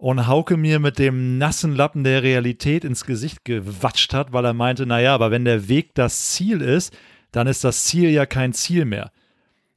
und 0.00 0.26
Hauke 0.26 0.56
mir 0.56 0.78
mit 0.78 0.98
dem 0.98 1.36
nassen 1.36 1.76
Lappen 1.76 2.04
der 2.04 2.22
Realität 2.22 2.86
ins 2.86 3.04
Gesicht 3.04 3.44
gewatscht 3.44 4.14
hat, 4.14 4.32
weil 4.32 4.46
er 4.46 4.54
meinte, 4.54 4.86
naja, 4.86 5.14
aber 5.14 5.30
wenn 5.30 5.44
der 5.44 5.68
Weg 5.68 5.94
das 5.94 6.30
Ziel 6.30 6.62
ist, 6.62 6.96
dann 7.32 7.46
ist 7.46 7.64
das 7.64 7.84
Ziel 7.84 8.08
ja 8.08 8.24
kein 8.24 8.54
Ziel 8.54 8.86
mehr. 8.86 9.12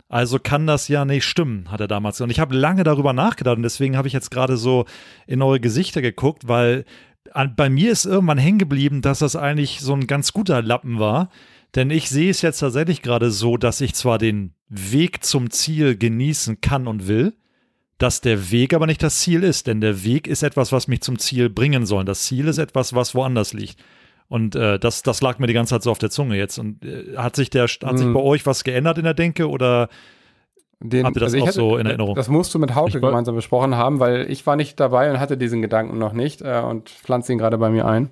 Also 0.08 0.40
kann 0.40 0.66
das 0.66 0.88
ja 0.88 1.04
nicht 1.04 1.26
stimmen, 1.26 1.70
hat 1.70 1.82
er 1.82 1.90
damals. 1.90 2.22
Und 2.22 2.30
ich 2.30 2.40
habe 2.40 2.56
lange 2.56 2.86
darüber 2.86 3.12
nachgedacht 3.12 3.58
und 3.58 3.64
deswegen 3.64 3.98
habe 3.98 4.08
ich 4.08 4.14
jetzt 4.14 4.32
gerade 4.32 4.56
so 4.56 4.86
in 5.28 5.42
eure 5.42 5.60
Gesichter 5.60 6.02
geguckt, 6.02 6.48
weil 6.48 6.86
bei 7.58 7.70
mir 7.70 7.92
ist 7.92 8.06
irgendwann 8.06 8.38
hängen 8.38 8.60
geblieben, 8.60 9.02
dass 9.02 9.20
das 9.20 9.36
eigentlich 9.36 9.82
so 9.82 9.94
ein 9.94 10.08
ganz 10.08 10.32
guter 10.32 10.62
Lappen 10.62 11.00
war. 11.00 11.32
Denn 11.76 11.90
ich 11.90 12.10
sehe 12.10 12.30
es 12.30 12.42
jetzt 12.42 12.60
tatsächlich 12.60 13.02
gerade 13.02 13.30
so, 13.30 13.58
dass 13.58 13.82
ich 13.82 13.94
zwar 13.94 14.20
den 14.20 14.54
Weg 14.70 15.26
zum 15.26 15.50
Ziel 15.50 15.98
genießen 15.98 16.62
kann 16.62 16.88
und 16.88 17.10
will, 17.10 17.34
dass 18.04 18.20
der 18.20 18.52
Weg 18.52 18.74
aber 18.74 18.86
nicht 18.86 19.02
das 19.02 19.20
Ziel 19.22 19.44
ist, 19.44 19.66
denn 19.66 19.80
der 19.80 20.04
Weg 20.04 20.28
ist 20.28 20.44
etwas, 20.44 20.74
was 20.74 20.90
mich 20.90 21.00
zum 21.00 21.20
Ziel 21.20 21.50
bringen 21.50 21.86
soll. 21.86 22.04
Das 22.04 22.24
Ziel 22.24 22.50
ist 22.50 22.58
etwas, 22.58 22.94
was 22.94 23.16
woanders 23.16 23.54
liegt. 23.54 23.80
Und 24.28 24.58
äh, 24.58 24.78
das, 24.78 25.04
das 25.04 25.22
lag 25.22 25.40
mir 25.40 25.48
die 25.48 25.54
ganze 25.54 25.74
Zeit 25.74 25.84
so 25.84 25.92
auf 25.92 26.00
der 26.00 26.10
Zunge 26.10 26.36
jetzt. 26.36 26.58
Und 26.58 26.84
äh, 26.84 27.16
hat 27.16 27.38
sich 27.38 27.50
der, 27.50 27.64
hat 27.64 27.98
sich 27.98 28.06
mhm. 28.06 28.14
bei 28.14 28.20
euch 28.20 28.46
was 28.46 28.66
geändert 28.66 28.98
in 28.98 29.06
der 29.06 29.14
Denke 29.14 29.50
oder 29.50 29.88
den, 30.82 31.06
habt 31.06 31.16
ihr 31.16 31.22
das 31.22 31.34
also 31.34 31.44
auch 31.44 31.48
hatte, 31.48 31.56
so 31.56 31.78
in 31.78 31.86
Erinnerung? 31.86 32.16
Das 32.16 32.28
musst 32.28 32.54
du 32.54 32.60
mit 32.60 32.76
Hauke 32.76 33.00
gemeinsam 33.00 33.36
besprochen 33.36 33.76
haben, 33.76 34.02
weil 34.02 34.30
ich 34.30 34.46
war 34.46 34.58
nicht 34.58 34.82
dabei 34.82 35.10
und 35.10 35.22
hatte 35.22 35.38
diesen 35.38 35.62
Gedanken 35.62 35.98
noch 35.98 36.12
nicht 36.12 36.42
äh, 36.42 36.60
und 36.60 36.90
pflanze 36.90 37.32
ihn 37.32 37.38
gerade 37.38 37.58
bei 37.58 37.70
mir 37.70 37.86
ein. 37.86 38.10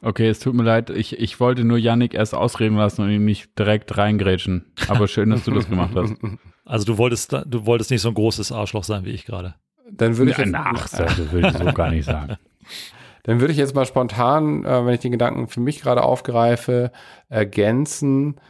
Okay, 0.00 0.28
es 0.28 0.38
tut 0.38 0.54
mir 0.54 0.62
leid. 0.62 0.90
Ich, 0.90 1.18
ich 1.18 1.40
wollte 1.40 1.64
nur 1.64 1.76
Yannick 1.76 2.14
erst 2.14 2.36
ausreden 2.36 2.76
lassen 2.76 3.02
und 3.02 3.10
ihn 3.10 3.24
nicht 3.24 3.58
direkt 3.58 3.98
reingrätschen. 3.98 4.66
Aber 4.86 5.08
schön, 5.08 5.30
dass 5.30 5.42
du 5.42 5.50
das 5.50 5.68
gemacht 5.68 5.90
hast. 5.96 6.14
Also 6.70 6.84
du 6.84 6.98
wolltest, 6.98 7.32
du 7.32 7.66
wolltest 7.66 7.90
nicht 7.90 8.00
so 8.00 8.08
ein 8.08 8.14
großes 8.14 8.52
Arschloch 8.52 8.84
sein 8.84 9.04
wie 9.04 9.10
ich 9.10 9.24
gerade. 9.24 9.56
Dann 9.90 10.16
würde 10.16 10.30
ich 10.30 10.38
jetzt, 10.38 10.50
nach, 10.50 10.88
das 10.88 11.18
würde 11.32 11.48
ich 11.48 11.58
so 11.58 11.64
gar 11.72 11.90
nicht 11.90 12.04
sagen. 12.04 12.36
Dann 13.24 13.40
würde 13.40 13.52
ich 13.52 13.58
jetzt 13.58 13.74
mal 13.74 13.84
spontan, 13.84 14.64
äh, 14.64 14.86
wenn 14.86 14.94
ich 14.94 15.00
den 15.00 15.10
Gedanken 15.10 15.48
für 15.48 15.60
mich 15.60 15.82
gerade 15.82 16.02
aufgreife, 16.04 16.92
ergänzen, 17.28 18.40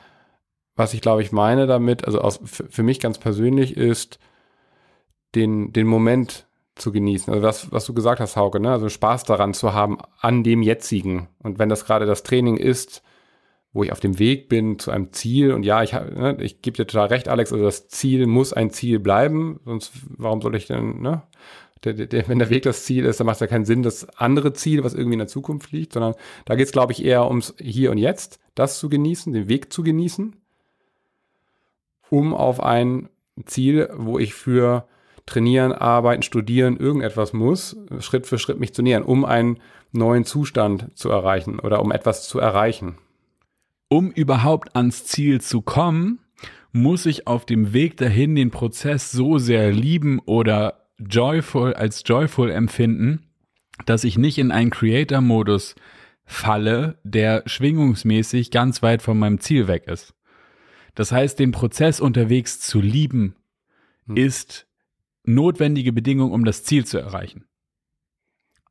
was 0.76 0.92
ich 0.92 1.00
glaube 1.00 1.22
ich 1.22 1.32
meine 1.32 1.66
damit, 1.66 2.04
also 2.04 2.20
aus, 2.20 2.40
für 2.44 2.82
mich 2.82 3.00
ganz 3.00 3.18
persönlich 3.18 3.76
ist, 3.76 4.18
den, 5.34 5.72
den 5.72 5.86
Moment 5.86 6.46
zu 6.76 6.92
genießen. 6.92 7.32
Also 7.32 7.44
das, 7.44 7.72
was 7.72 7.86
du 7.86 7.94
gesagt 7.94 8.20
hast, 8.20 8.36
Hauke, 8.36 8.60
ne? 8.60 8.70
also 8.70 8.90
Spaß 8.90 9.24
daran 9.24 9.54
zu 9.54 9.72
haben, 9.72 9.98
an 10.20 10.44
dem 10.44 10.62
jetzigen. 10.62 11.28
Und 11.42 11.58
wenn 11.58 11.70
das 11.70 11.86
gerade 11.86 12.04
das 12.04 12.22
Training 12.22 12.58
ist, 12.58 13.02
wo 13.72 13.84
ich 13.84 13.92
auf 13.92 14.00
dem 14.00 14.18
Weg 14.18 14.48
bin 14.48 14.78
zu 14.78 14.90
einem 14.90 15.12
Ziel 15.12 15.52
und 15.52 15.62
ja, 15.62 15.82
ich, 15.82 15.92
ne, 15.92 16.36
ich 16.40 16.60
gebe 16.62 16.76
dir 16.76 16.86
total 16.86 17.08
recht, 17.08 17.28
Alex, 17.28 17.52
also 17.52 17.64
das 17.64 17.88
Ziel 17.88 18.26
muss 18.26 18.52
ein 18.52 18.70
Ziel 18.70 18.98
bleiben, 18.98 19.60
sonst 19.64 19.92
warum 20.16 20.42
soll 20.42 20.56
ich 20.56 20.66
denn, 20.66 21.00
ne? 21.00 21.22
Der, 21.82 21.94
der, 21.94 22.28
wenn 22.28 22.38
der 22.38 22.50
Weg 22.50 22.64
das 22.64 22.84
Ziel 22.84 23.06
ist, 23.06 23.20
dann 23.20 23.26
macht 23.26 23.36
es 23.36 23.40
ja 23.40 23.46
keinen 23.46 23.64
Sinn, 23.64 23.82
das 23.82 24.06
andere 24.18 24.52
Ziel, 24.52 24.84
was 24.84 24.92
irgendwie 24.92 25.14
in 25.14 25.20
der 25.20 25.28
Zukunft 25.28 25.72
liegt, 25.72 25.94
sondern 25.94 26.14
da 26.44 26.54
geht 26.54 26.66
es, 26.66 26.72
glaube 26.72 26.92
ich, 26.92 27.02
eher 27.02 27.26
ums 27.26 27.54
Hier 27.58 27.90
und 27.90 27.96
Jetzt, 27.96 28.38
das 28.54 28.78
zu 28.78 28.90
genießen, 28.90 29.32
den 29.32 29.48
Weg 29.48 29.72
zu 29.72 29.82
genießen, 29.82 30.36
um 32.10 32.34
auf 32.34 32.62
ein 32.62 33.08
Ziel, 33.46 33.88
wo 33.96 34.18
ich 34.18 34.34
für 34.34 34.86
trainieren, 35.24 35.72
arbeiten, 35.72 36.22
studieren, 36.22 36.76
irgendetwas 36.76 37.32
muss, 37.32 37.78
Schritt 38.00 38.26
für 38.26 38.38
Schritt 38.38 38.60
mich 38.60 38.74
zu 38.74 38.82
nähern, 38.82 39.02
um 39.02 39.24
einen 39.24 39.58
neuen 39.92 40.26
Zustand 40.26 40.88
zu 40.98 41.08
erreichen 41.08 41.60
oder 41.60 41.80
um 41.80 41.92
etwas 41.92 42.28
zu 42.28 42.38
erreichen. 42.38 42.98
Um 43.92 44.12
überhaupt 44.12 44.76
ans 44.76 45.04
Ziel 45.04 45.40
zu 45.40 45.62
kommen, 45.62 46.20
muss 46.70 47.06
ich 47.06 47.26
auf 47.26 47.44
dem 47.44 47.72
Weg 47.72 47.96
dahin 47.96 48.36
den 48.36 48.52
Prozess 48.52 49.10
so 49.10 49.38
sehr 49.38 49.72
lieben 49.72 50.20
oder 50.20 50.86
joyful 50.98 51.74
als 51.74 52.04
joyful 52.06 52.52
empfinden, 52.52 53.26
dass 53.86 54.04
ich 54.04 54.16
nicht 54.16 54.38
in 54.38 54.52
einen 54.52 54.70
Creator-Modus 54.70 55.74
falle, 56.24 57.00
der 57.02 57.42
schwingungsmäßig 57.46 58.52
ganz 58.52 58.80
weit 58.80 59.02
von 59.02 59.18
meinem 59.18 59.40
Ziel 59.40 59.66
weg 59.66 59.88
ist. 59.88 60.14
Das 60.94 61.10
heißt, 61.10 61.40
den 61.40 61.50
Prozess 61.50 62.00
unterwegs 62.00 62.60
zu 62.60 62.80
lieben, 62.80 63.34
hm. 64.06 64.16
ist 64.16 64.68
notwendige 65.24 65.92
Bedingung, 65.92 66.30
um 66.30 66.44
das 66.44 66.62
Ziel 66.62 66.86
zu 66.86 66.98
erreichen. 66.98 67.44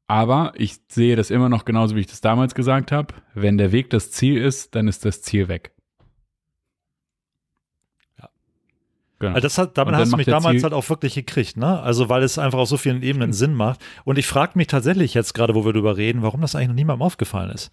Aber 0.09 0.53
ich 0.55 0.77
sehe 0.87 1.15
das 1.15 1.29
immer 1.29 1.49
noch 1.49 1.65
genauso, 1.65 1.95
wie 1.95 1.99
ich 1.99 2.07
das 2.07 2.19
damals 2.19 2.55
gesagt 2.55 2.91
habe. 2.91 3.13
Wenn 3.35 3.59
der 3.59 3.71
Weg 3.71 3.91
das 3.91 4.09
Ziel 4.09 4.41
ist, 4.41 4.73
dann 4.73 4.87
ist 4.87 5.05
das 5.05 5.21
Ziel 5.21 5.47
weg. 5.47 5.71
Ja. 8.17 8.27
Genau. 9.19 9.35
Also 9.35 9.45
das 9.45 9.59
hat, 9.59 9.77
damit 9.77 9.93
hast 9.93 10.11
du 10.11 10.17
mich 10.17 10.25
damals 10.25 10.55
Ziel 10.55 10.63
halt 10.63 10.73
auch 10.73 10.89
wirklich 10.89 11.13
gekriegt, 11.13 11.57
ne? 11.57 11.79
Also 11.81 12.09
weil 12.09 12.23
es 12.23 12.39
einfach 12.39 12.57
auf 12.57 12.67
so 12.67 12.77
vielen 12.77 13.03
Ebenen 13.03 13.33
Sinn 13.33 13.53
macht. 13.53 13.85
Und 14.03 14.17
ich 14.17 14.25
frage 14.25 14.53
mich 14.55 14.65
tatsächlich 14.65 15.13
jetzt 15.13 15.35
gerade, 15.35 15.53
wo 15.53 15.63
wir 15.63 15.73
darüber 15.73 15.95
reden, 15.95 16.23
warum 16.23 16.41
das 16.41 16.55
eigentlich 16.55 16.69
noch 16.69 16.75
niemandem 16.75 17.05
aufgefallen 17.05 17.51
ist. 17.51 17.69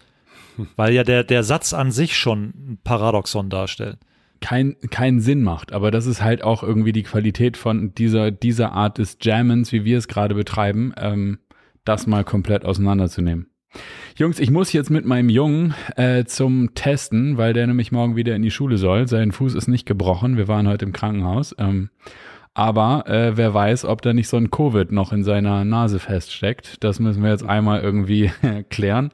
Weil 0.75 0.93
ja 0.93 1.03
der, 1.03 1.23
der 1.23 1.43
Satz 1.43 1.73
an 1.73 1.91
sich 1.91 2.15
schon 2.15 2.49
ein 2.49 2.79
Paradoxon 2.83 3.49
darstellt 3.49 3.97
kein, 4.41 4.75
keinen 4.91 5.21
Sinn 5.21 5.41
macht. 5.41 5.73
Aber 5.73 5.89
das 5.89 6.05
ist 6.05 6.21
halt 6.21 6.43
auch 6.43 6.61
irgendwie 6.61 6.91
die 6.91 7.01
Qualität 7.01 7.57
von 7.57 7.95
dieser, 7.95 8.29
dieser 8.29 8.73
Art 8.73 8.99
des 8.99 9.17
Jammens, 9.21 9.71
wie 9.71 9.85
wir 9.85 9.97
es 9.97 10.07
gerade 10.07 10.35
betreiben, 10.35 10.93
ähm, 10.97 11.39
das 11.87 12.07
mal 12.07 12.23
komplett 12.23 12.65
auseinanderzunehmen. 12.65 13.47
Jungs, 14.15 14.39
ich 14.39 14.49
muss 14.49 14.73
jetzt 14.73 14.89
mit 14.89 15.05
meinem 15.05 15.29
Jungen 15.29 15.75
äh, 15.95 16.25
zum 16.25 16.73
Testen, 16.73 17.37
weil 17.37 17.53
der 17.53 17.67
nämlich 17.67 17.91
morgen 17.91 18.15
wieder 18.15 18.35
in 18.35 18.41
die 18.41 18.51
Schule 18.51 18.77
soll. 18.77 19.07
Sein 19.07 19.31
Fuß 19.31 19.53
ist 19.53 19.67
nicht 19.67 19.85
gebrochen. 19.85 20.37
Wir 20.37 20.47
waren 20.47 20.67
heute 20.67 20.85
im 20.85 20.93
Krankenhaus. 20.93 21.55
Ähm, 21.59 21.89
aber 22.57 23.07
äh, 23.07 23.37
wer 23.37 23.53
weiß, 23.53 23.85
ob 23.85 24.01
da 24.01 24.13
nicht 24.13 24.27
so 24.27 24.37
ein 24.37 24.49
Covid 24.49 24.91
noch 24.91 25.13
in 25.13 25.23
seiner 25.23 25.63
Nase 25.63 25.99
feststeckt. 25.99 26.83
Das 26.83 26.99
müssen 26.99 27.21
wir 27.21 27.29
jetzt 27.29 27.45
einmal 27.45 27.81
irgendwie 27.81 28.31
klären. 28.71 29.11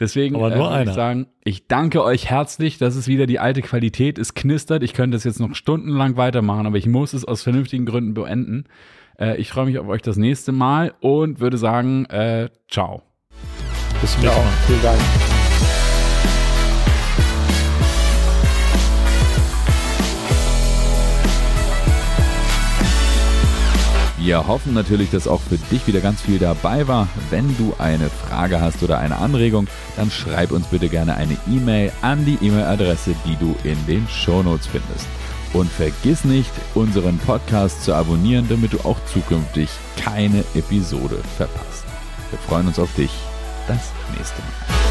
Deswegen 0.00 0.36
äh, 0.36 0.40
würde 0.40 0.84
ich 0.84 0.94
sagen, 0.94 1.26
ich 1.44 1.66
danke 1.66 2.02
euch 2.02 2.30
herzlich. 2.30 2.78
Das 2.78 2.96
ist 2.96 3.06
wieder 3.06 3.26
die 3.26 3.40
alte 3.40 3.60
Qualität. 3.60 4.18
Es 4.18 4.32
knistert. 4.32 4.82
Ich 4.82 4.94
könnte 4.94 5.16
das 5.16 5.24
jetzt 5.24 5.38
noch 5.38 5.54
stundenlang 5.54 6.16
weitermachen, 6.16 6.66
aber 6.66 6.78
ich 6.78 6.86
muss 6.86 7.12
es 7.12 7.26
aus 7.26 7.42
vernünftigen 7.42 7.84
Gründen 7.84 8.14
beenden. 8.14 8.64
Äh, 9.20 9.36
ich 9.36 9.50
freue 9.50 9.66
mich 9.66 9.78
auf 9.78 9.88
euch 9.88 10.02
das 10.02 10.16
nächste 10.16 10.52
Mal 10.52 10.94
und 11.00 11.40
würde 11.40 11.58
sagen, 11.58 12.06
äh, 12.06 12.48
ciao. 12.70 13.02
Bis 14.00 14.12
zum 14.12 14.22
nächsten 14.22 14.42
Mal. 14.42 14.52
Vielen 14.66 14.82
Dank. 14.82 15.00
Wir 24.20 24.46
hoffen 24.46 24.74
natürlich, 24.74 25.10
dass 25.10 25.26
auch 25.26 25.40
für 25.40 25.56
dich 25.56 25.86
wieder 25.86 26.00
ganz 26.00 26.20
viel 26.20 26.38
dabei 26.38 26.86
war. 26.86 27.08
Wenn 27.30 27.56
du 27.56 27.74
eine 27.78 28.10
Frage 28.10 28.60
hast 28.60 28.82
oder 28.82 28.98
eine 28.98 29.16
Anregung, 29.16 29.68
dann 29.96 30.10
schreib 30.10 30.50
uns 30.50 30.66
bitte 30.66 30.88
gerne 30.88 31.16
eine 31.16 31.36
E-Mail 31.48 31.92
an 32.02 32.26
die 32.26 32.36
E-Mail-Adresse, 32.42 33.14
die 33.24 33.36
du 33.36 33.56
in 33.64 33.78
den 33.86 34.06
Shownotes 34.08 34.66
findest. 34.66 35.06
Und 35.52 35.70
vergiss 35.70 36.24
nicht, 36.24 36.50
unseren 36.74 37.18
Podcast 37.18 37.82
zu 37.82 37.94
abonnieren, 37.94 38.46
damit 38.48 38.74
du 38.74 38.80
auch 38.80 38.98
zukünftig 39.06 39.70
keine 39.96 40.44
Episode 40.54 41.20
verpasst. 41.36 41.84
Wir 42.30 42.38
freuen 42.38 42.66
uns 42.66 42.78
auf 42.78 42.92
dich. 42.94 43.10
Das 43.66 43.92
nächste 44.16 44.40
Mal. 44.40 44.87